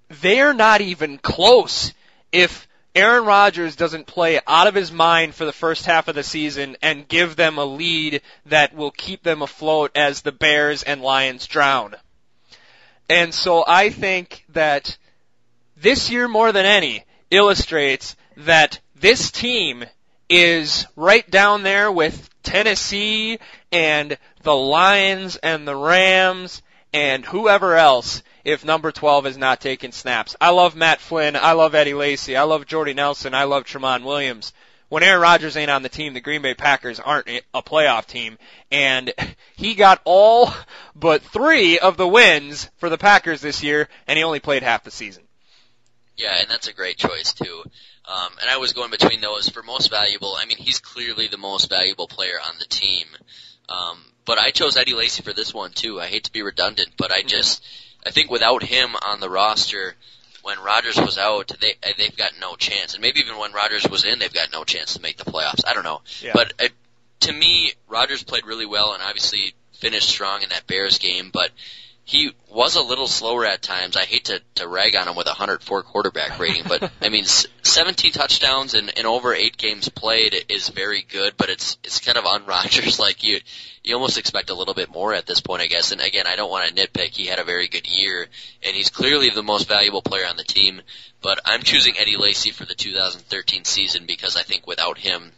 [0.08, 1.92] they're not even close
[2.32, 6.22] if Aaron Rodgers doesn't play out of his mind for the first half of the
[6.22, 11.02] season and give them a lead that will keep them afloat as the Bears and
[11.02, 11.94] Lions drown.
[13.08, 14.96] And so I think that
[15.76, 19.84] this year more than any illustrates that this team
[20.28, 23.38] is right down there with Tennessee
[23.70, 26.62] and the Lions and the Rams
[26.92, 30.36] and whoever else if number 12 is not taking snaps.
[30.40, 31.36] I love Matt Flynn.
[31.36, 32.36] I love Eddie Lacy.
[32.36, 33.34] I love Jordy Nelson.
[33.34, 34.52] I love Tramon Williams.
[34.88, 38.38] When Aaron Rodgers ain't on the team, the Green Bay Packers aren't a playoff team.
[38.70, 39.12] And
[39.56, 40.52] he got all
[40.94, 44.84] but three of the wins for the Packers this year, and he only played half
[44.84, 45.25] the season.
[46.16, 47.62] Yeah, and that's a great choice too.
[48.06, 50.36] Um, and I was going between those for most valuable.
[50.38, 53.06] I mean, he's clearly the most valuable player on the team.
[53.68, 56.00] Um, but I chose Eddie Lacy for this one too.
[56.00, 57.64] I hate to be redundant, but I just
[58.04, 59.94] I think without him on the roster,
[60.42, 62.94] when Rodgers was out, they they've got no chance.
[62.94, 65.64] And maybe even when Rodgers was in, they've got no chance to make the playoffs.
[65.66, 66.02] I don't know.
[66.22, 66.32] Yeah.
[66.34, 66.68] But uh,
[67.20, 71.30] to me, Rodgers played really well and obviously finished strong in that Bears game.
[71.32, 71.50] But
[72.06, 73.96] he was a little slower at times.
[73.96, 77.24] I hate to, to rag on him with a 104 quarterback rating, but I mean,
[77.24, 82.16] 17 touchdowns and, and over eight games played is very good, but it's it's kind
[82.16, 83.00] of on Rodgers.
[83.00, 83.40] Like you,
[83.82, 85.90] you almost expect a little bit more at this point, I guess.
[85.90, 87.08] And again, I don't want to nitpick.
[87.08, 88.28] He had a very good year,
[88.62, 90.82] and he's clearly the most valuable player on the team.
[91.20, 95.32] But I'm choosing Eddie Lacy for the 2013 season because I think without him,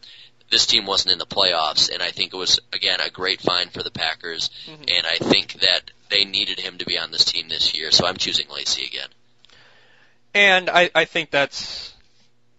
[0.51, 3.73] this team wasn't in the playoffs, and I think it was again a great find
[3.73, 4.83] for the Packers, mm-hmm.
[4.87, 7.91] and I think that they needed him to be on this team this year.
[7.91, 9.09] So I'm choosing Lacy again.
[10.35, 11.95] And I, I think that's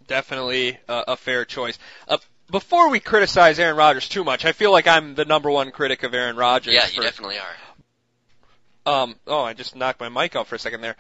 [0.08, 1.78] definitely a, a fair choice.
[2.08, 2.18] Uh,
[2.52, 6.04] before we criticize Aaron Rodgers too much, I feel like I'm the number one critic
[6.04, 6.74] of Aaron Rodgers.
[6.74, 9.04] Yeah, for, you definitely are.
[9.04, 10.96] Um, oh, I just knocked my mic out for a second there.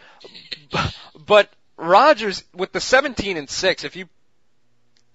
[0.71, 4.07] but, but Rodgers with the 17 and 6, if you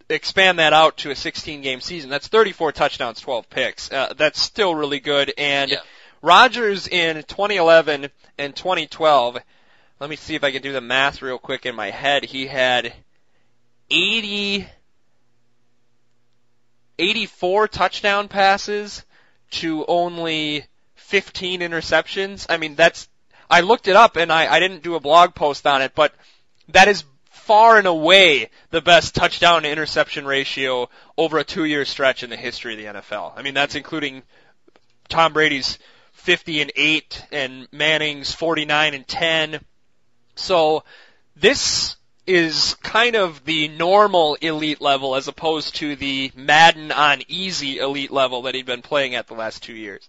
[0.08, 3.92] expand that out to a 16 game season, that's 34 touchdowns, 12 picks.
[3.92, 5.32] Uh, that's still really good.
[5.38, 5.78] And Yeah.
[6.24, 8.08] Rodgers in 2011
[8.38, 9.38] and 2012,
[10.00, 12.24] let me see if I can do the math real quick in my head.
[12.24, 12.94] He had
[13.90, 14.66] 80,
[16.98, 19.04] 84 touchdown passes
[19.50, 20.64] to only
[20.94, 22.46] 15 interceptions.
[22.48, 23.06] I mean, that's,
[23.50, 26.14] I looked it up and I, I didn't do a blog post on it, but
[26.70, 31.84] that is far and away the best touchdown to interception ratio over a two year
[31.84, 33.34] stretch in the history of the NFL.
[33.36, 34.22] I mean, that's including
[35.10, 35.78] Tom Brady's
[36.24, 39.60] 50 and 8 and Manning's 49 and 10.
[40.36, 40.82] So
[41.36, 41.96] this
[42.26, 48.10] is kind of the normal elite level as opposed to the Madden on easy elite
[48.10, 50.08] level that he'd been playing at the last two years.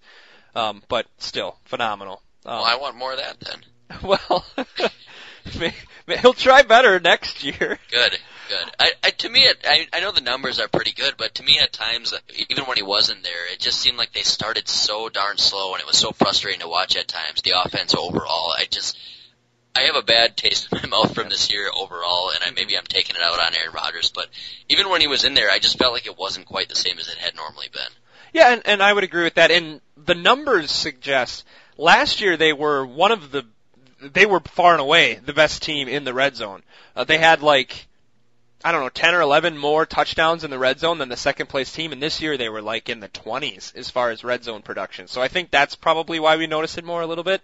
[0.56, 2.22] Um, but still, phenomenal.
[2.46, 4.00] Um, Well, I want more of that then.
[4.04, 4.46] well,
[6.22, 7.78] he'll try better next year.
[7.92, 8.18] Good.
[8.50, 8.72] Good.
[8.80, 11.44] I, I to me, it, I I know the numbers are pretty good, but to
[11.44, 12.14] me at times,
[12.50, 15.82] even when he wasn't there, it just seemed like they started so darn slow, and
[15.82, 17.42] it was so frustrating to watch at times.
[17.42, 18.98] The offense overall, I just.
[19.78, 22.78] I have a bad taste in my mouth from this year overall, and I, maybe
[22.78, 24.10] I'm taking it out on Aaron Rodgers.
[24.10, 24.30] But
[24.70, 26.98] even when he was in there, I just felt like it wasn't quite the same
[26.98, 27.82] as it had normally been.
[28.32, 29.52] Yeah, and, and I would agree with that.
[29.52, 31.44] And the numbers suggest
[31.78, 33.46] last year they were one of the
[34.00, 36.64] they were far and away the best team in the red zone.
[36.96, 37.88] Uh, they had like
[38.66, 41.50] I don't know, 10 or 11 more touchdowns in the red zone than the second
[41.50, 44.44] place team, and this year they were like in the 20s as far as red
[44.44, 45.08] zone production.
[45.08, 47.44] So I think that's probably why we notice it more a little bit.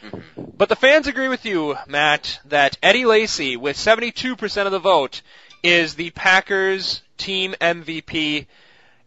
[0.00, 0.44] Mm-hmm.
[0.56, 5.22] But the fans agree with you, Matt, that Eddie Lacy, with 72% of the vote,
[5.64, 8.46] is the Packers team MVP.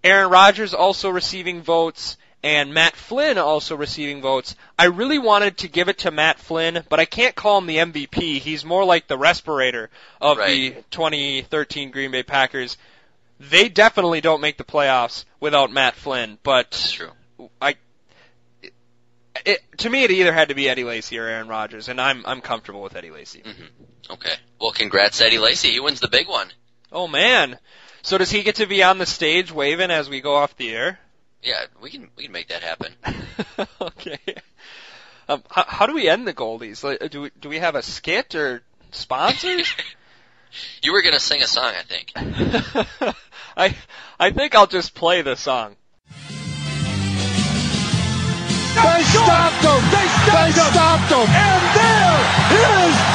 [0.03, 4.56] Aaron Rodgers also receiving votes, and Matt Flynn also receiving votes.
[4.78, 7.78] I really wanted to give it to Matt Flynn, but I can't call him the
[7.78, 8.39] MVP.
[8.39, 9.89] He's more like the respirator
[10.20, 12.78] of the 2013 Green Bay Packers.
[13.39, 17.12] They definitely don't make the playoffs without Matt Flynn, but true.
[17.62, 17.76] I
[19.46, 22.26] it, to me it either had to be Eddie Lacy or Aaron Rodgers, and I'm
[22.26, 23.41] I'm comfortable with Eddie Lacy.
[23.44, 24.34] hmm Okay.
[24.60, 25.72] Well, congrats, Eddie Lacy.
[25.72, 26.52] He wins the big one.
[26.91, 27.58] Oh man.
[28.02, 30.72] So does he get to be on the stage waving as we go off the
[30.72, 31.00] air?
[31.44, 32.94] Yeah, we can we can make that happen.
[33.82, 34.20] okay.
[35.28, 36.84] Um, how, how do we end the Goldies?
[36.84, 39.74] Like, do we, do we have a skit or sponsors?
[40.84, 42.14] You were gonna sing a song, I think.
[43.58, 43.76] I
[44.20, 45.76] I think I'll just play the song.
[48.76, 49.82] They stopped him.
[49.89, 50.70] They stopped, him.
[50.70, 51.26] stopped him.
[51.26, 52.14] And there
[52.86, 53.12] is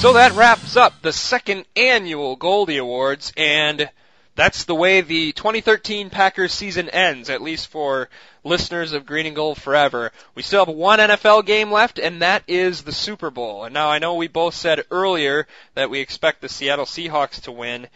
[0.00, 3.90] So that wraps up the second annual Goldie Awards, and
[4.34, 8.08] that's the way the 2013 Packers season ends, at least for
[8.42, 10.10] listeners of Green and Gold Forever.
[10.34, 13.64] We still have one NFL game left, and that is the Super Bowl.
[13.64, 17.52] And now I know we both said earlier that we expect the Seattle Seahawks to
[17.52, 17.86] win.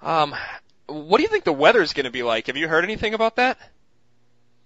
[0.00, 0.34] Um,
[0.86, 2.46] what do you think the weather is going to be like?
[2.46, 3.58] Have you heard anything about that?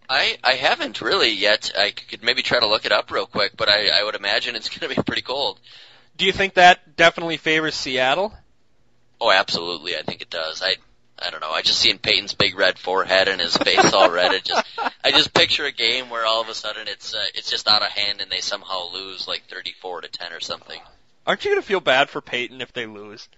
[0.09, 1.73] I I haven't really yet.
[1.77, 4.55] I could maybe try to look it up real quick, but I I would imagine
[4.55, 5.59] it's gonna be pretty cold.
[6.17, 8.33] Do you think that definitely favors Seattle?
[9.21, 9.97] Oh, absolutely.
[9.97, 10.63] I think it does.
[10.63, 10.77] I
[11.19, 11.51] I don't know.
[11.51, 14.33] I just seen Peyton's big red forehead and his face all red.
[14.33, 14.65] It just
[15.03, 17.83] I just picture a game where all of a sudden it's uh, it's just out
[17.83, 20.81] of hand and they somehow lose like 34 to 10 or something.
[21.27, 23.29] Aren't you going to feel bad for Peyton if they lose?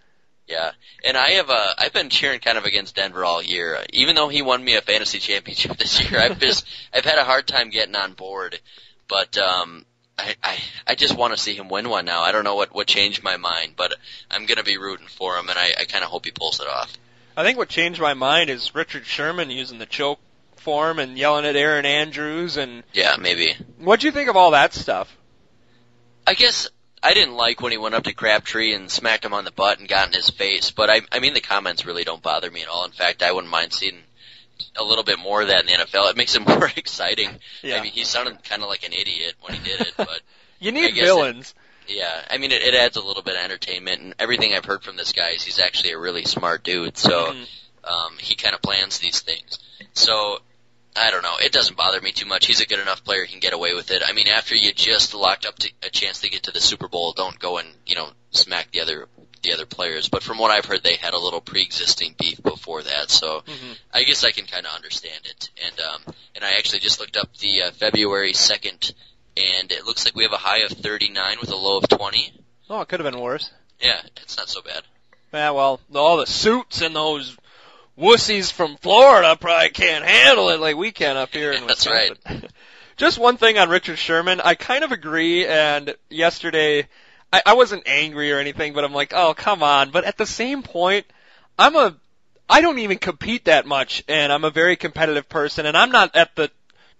[0.48, 0.70] Yeah,
[1.04, 3.84] and I have uh, I've been cheering kind of against Denver all year.
[3.92, 7.24] Even though he won me a fantasy championship this year, I've just I've had a
[7.24, 8.58] hard time getting on board.
[9.08, 9.84] But um,
[10.18, 12.22] I I, I just want to see him win one now.
[12.22, 13.94] I don't know what what changed my mind, but
[14.30, 16.66] I'm gonna be rooting for him, and I I kind of hope he pulls it
[16.66, 16.92] off.
[17.36, 20.20] I think what changed my mind is Richard Sherman using the choke
[20.56, 22.56] form and yelling at Erin Andrews.
[22.56, 23.54] And Yeah, maybe.
[23.78, 25.14] what'd you think of all that stuff?
[26.26, 26.68] I guess
[27.02, 29.78] I didn't like when he went up to Crabtree and smacked him on the butt
[29.78, 32.62] and got in his face, but I I mean the comments really don't bother me
[32.62, 32.84] at all.
[32.86, 33.98] In fact, I wouldn't mind seeing
[34.76, 36.10] a little bit more of that in the NFL.
[36.10, 37.30] It makes it more exciting.
[37.62, 37.76] Yeah.
[37.78, 40.20] I mean, he sounded kind of like an idiot when he did it, but
[40.58, 41.54] You need villains.
[41.88, 44.82] yeah, I mean, it, it adds a little bit of entertainment, and everything I've heard
[44.82, 46.96] from this guy is he's actually a really smart dude.
[46.96, 47.46] So Mhm.
[47.84, 49.58] um, he kind of plans these things.
[49.92, 50.40] So
[50.98, 51.36] I don't know.
[51.38, 52.46] It doesn't bother me too much.
[52.46, 54.02] He's a good enough player; he can get away with it.
[54.04, 56.88] I mean, after you just locked up to a chance to get to the Super
[56.88, 59.06] Bowl, don't go and you know smack the other
[59.42, 60.08] the other players.
[60.08, 63.76] But from what I've heard, they had a little pre-existing beef before that, so Mhm.
[63.92, 65.50] I guess I can kind of understand it.
[65.64, 68.92] And um, and I actually just looked up the uh, February second,
[69.36, 72.32] and it looks like we have a high of 39 with a low of 20.
[72.70, 73.50] Oh, it could have been worse.
[73.80, 74.82] Yeah, it's not so bad.
[75.32, 77.36] Yeah, well, all the suits and those
[77.98, 82.48] wussies from Florida probably can't handle it like we can up here in That's Wisconsin.
[82.96, 85.46] Just one thing on Richard Sherman, I kind of agree.
[85.46, 86.88] And yesterday,
[87.32, 89.90] I, I wasn't angry or anything, but I'm like, oh come on.
[89.90, 91.06] But at the same point,
[91.58, 91.96] I'm a,
[92.48, 96.14] I don't even compete that much, and I'm a very competitive person, and I'm not
[96.14, 96.50] at the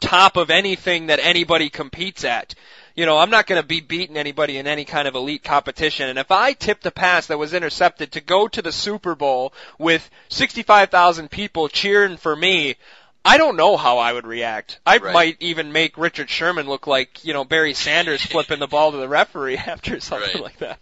[0.01, 2.55] top of anything that anybody competes at.
[2.95, 6.09] You know, I'm not going to be beating anybody in any kind of elite competition.
[6.09, 9.53] And if I tipped a pass that was intercepted to go to the Super Bowl
[9.79, 12.77] with 65,000 people cheering for me,
[13.27, 14.79] I don't know how I would react.
[14.87, 15.13] I Right.
[15.13, 18.97] might even make Richard Sherman look like, you know, Barry Sanders flipping the ball to
[18.99, 20.43] the referee after something Right.
[20.43, 20.79] like that.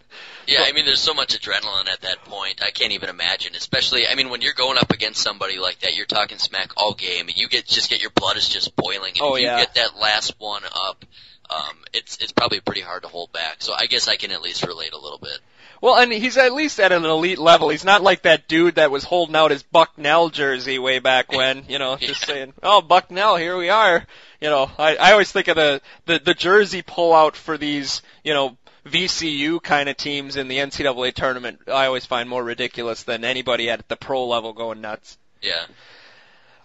[0.47, 2.61] Yeah, I mean, there's so much adrenaline at that point.
[2.63, 3.55] I can't even imagine.
[3.55, 6.93] Especially, I mean, when you're going up against somebody like that, you're talking smack all
[6.93, 9.13] game, and you get just get your blood is just boiling.
[9.13, 9.57] And Oh, if you yeah.
[9.57, 11.03] get that last one up,
[11.49, 13.57] um, it's it's probably pretty hard to hold back.
[13.59, 15.39] So I guess I can at least relate a little bit.
[15.85, 17.69] Well, and he's at least at an elite level.
[17.69, 21.65] He's not like that dude that was holding out his Bucknell jersey way back when,
[21.69, 22.33] you know, just Yeah.
[22.33, 24.03] saying, "Oh, Bucknell, here we are."
[24.41, 28.33] You know, I I always think of the the, the jersey pullout for these, you
[28.33, 28.57] know,
[28.87, 31.59] VCU kind of teams in the NCAA tournament.
[31.67, 35.19] I always find more ridiculous than anybody at the pro level going nuts.
[35.43, 35.65] Yeah.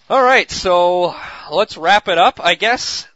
[0.08, 1.14] All right, so
[1.52, 2.40] let's wrap it up.
[2.42, 3.06] I guess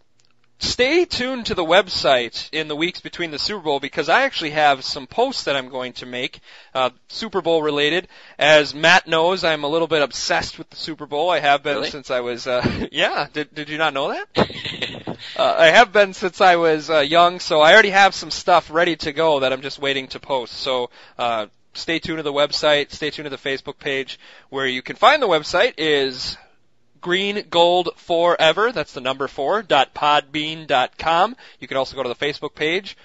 [0.64, 4.50] stay tuned to the website in the weeks between the Super Bowl because I actually
[4.50, 6.40] have some posts that I'm going to make,
[6.74, 8.08] uh, Super Bowl related.
[8.38, 11.30] As Matt knows, I'm a little bit obsessed with the Super Bowl.
[11.30, 11.90] I have been Really?
[11.90, 13.26] since I was, uh, yeah.
[13.32, 14.48] Did did you not know that?
[15.36, 18.70] Uh, I have been since I was uh, young, so I already have some stuff
[18.70, 20.52] ready to go that I'm just waiting to post.
[20.54, 24.18] So uh, stay tuned to the website, stay tuned to the Facebook page.
[24.50, 26.36] Where you can find the website is
[27.05, 28.72] Green Gold Forever.
[28.72, 29.62] That's the number four.
[29.62, 30.66] Dot podbean.
[30.66, 31.36] Dot com.
[31.61, 32.96] You can also go to the Facebook page.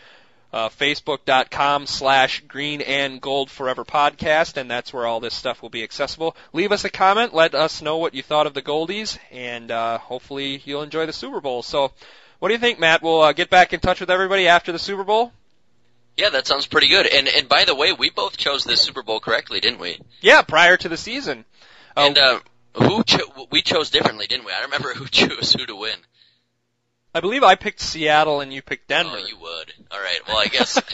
[0.53, 5.69] Uh, Facebook.com slash Green and Gold Forever podcast, and that's where all this stuff will
[5.69, 6.35] be accessible.
[6.53, 7.35] Leave us a comment.
[7.35, 11.13] Let us know what you thought of the Goldies, and uh, hopefully you'll enjoy the
[11.13, 11.61] Super Bowl.
[11.61, 11.91] So,
[12.39, 13.03] what do you think, Matt?
[13.03, 15.33] We'll uh, get back in touch with everybody after the Super Bowl.
[16.15, 17.05] Yeah, that sounds pretty good.
[17.05, 19.99] And and by the way, we both chose the Super Bowl correctly, didn't we?
[20.21, 21.43] Yeah, prior to the season.
[21.95, 22.39] And uh,
[22.73, 24.51] who cho- we chose differently, didn't we?
[24.51, 25.97] I don't remember who chose who to win.
[27.13, 29.17] I believe I picked Seattle and you picked Denver.
[29.19, 29.73] Oh, you would.
[29.91, 30.19] All right.
[30.27, 30.79] Well, I guess.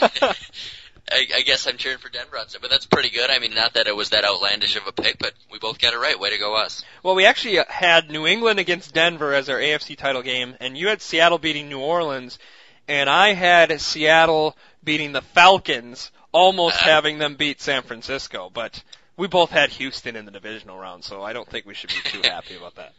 [1.08, 3.30] I, I guess I'm cheering for Denver on but that's pretty good.
[3.30, 5.94] I mean, not that it was that outlandish of a pick, but we both got
[5.94, 6.18] it right.
[6.18, 6.84] Way to go, us.
[7.02, 10.88] Well, we actually had New England against Denver as our AFC title game, and you
[10.88, 12.40] had Seattle beating New Orleans,
[12.88, 16.86] and I had Seattle beating the Falcons, almost Uh.
[16.86, 18.82] having them beat San Francisco, but
[19.16, 22.10] we both had Houston in the divisional round, so I don't think we should be
[22.10, 22.92] too happy about that.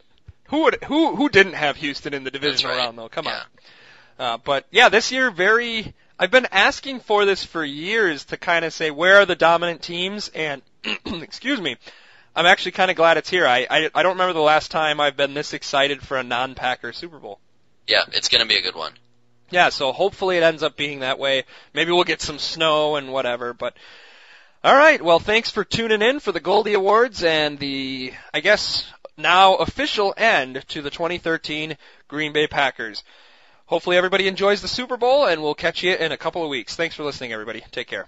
[0.48, 2.84] Who would who who didn't have Houston in the divisional right.
[2.84, 3.08] round though?
[3.08, 3.42] Come Yeah.
[4.18, 4.24] on.
[4.26, 5.94] Uh, but yeah, this year very.
[6.18, 9.82] I've been asking for this for years to kind of say where are the dominant
[9.82, 10.62] teams, and
[11.06, 11.76] excuse me,
[12.34, 13.46] I'm actually kind of glad it's here.
[13.46, 16.92] I, I I don't remember the last time I've been this excited for a non-Packer
[16.92, 17.38] Super Bowl.
[17.86, 18.92] Yeah, it's gonna be a good one.
[19.50, 21.44] Yeah, so hopefully it ends up being that way.
[21.72, 23.74] Maybe we'll get some snow and whatever, but
[24.64, 25.00] all right.
[25.00, 28.86] Well, thanks for tuning in for the Goldie Awards and the I guess
[29.16, 33.02] now official end to the 2013 Green Bay Packers.
[33.66, 36.74] Hopefully everybody enjoys the Super Bowl and we'll catch you in a couple of weeks.
[36.74, 37.62] Thanks for listening everybody.
[37.70, 38.06] Take care.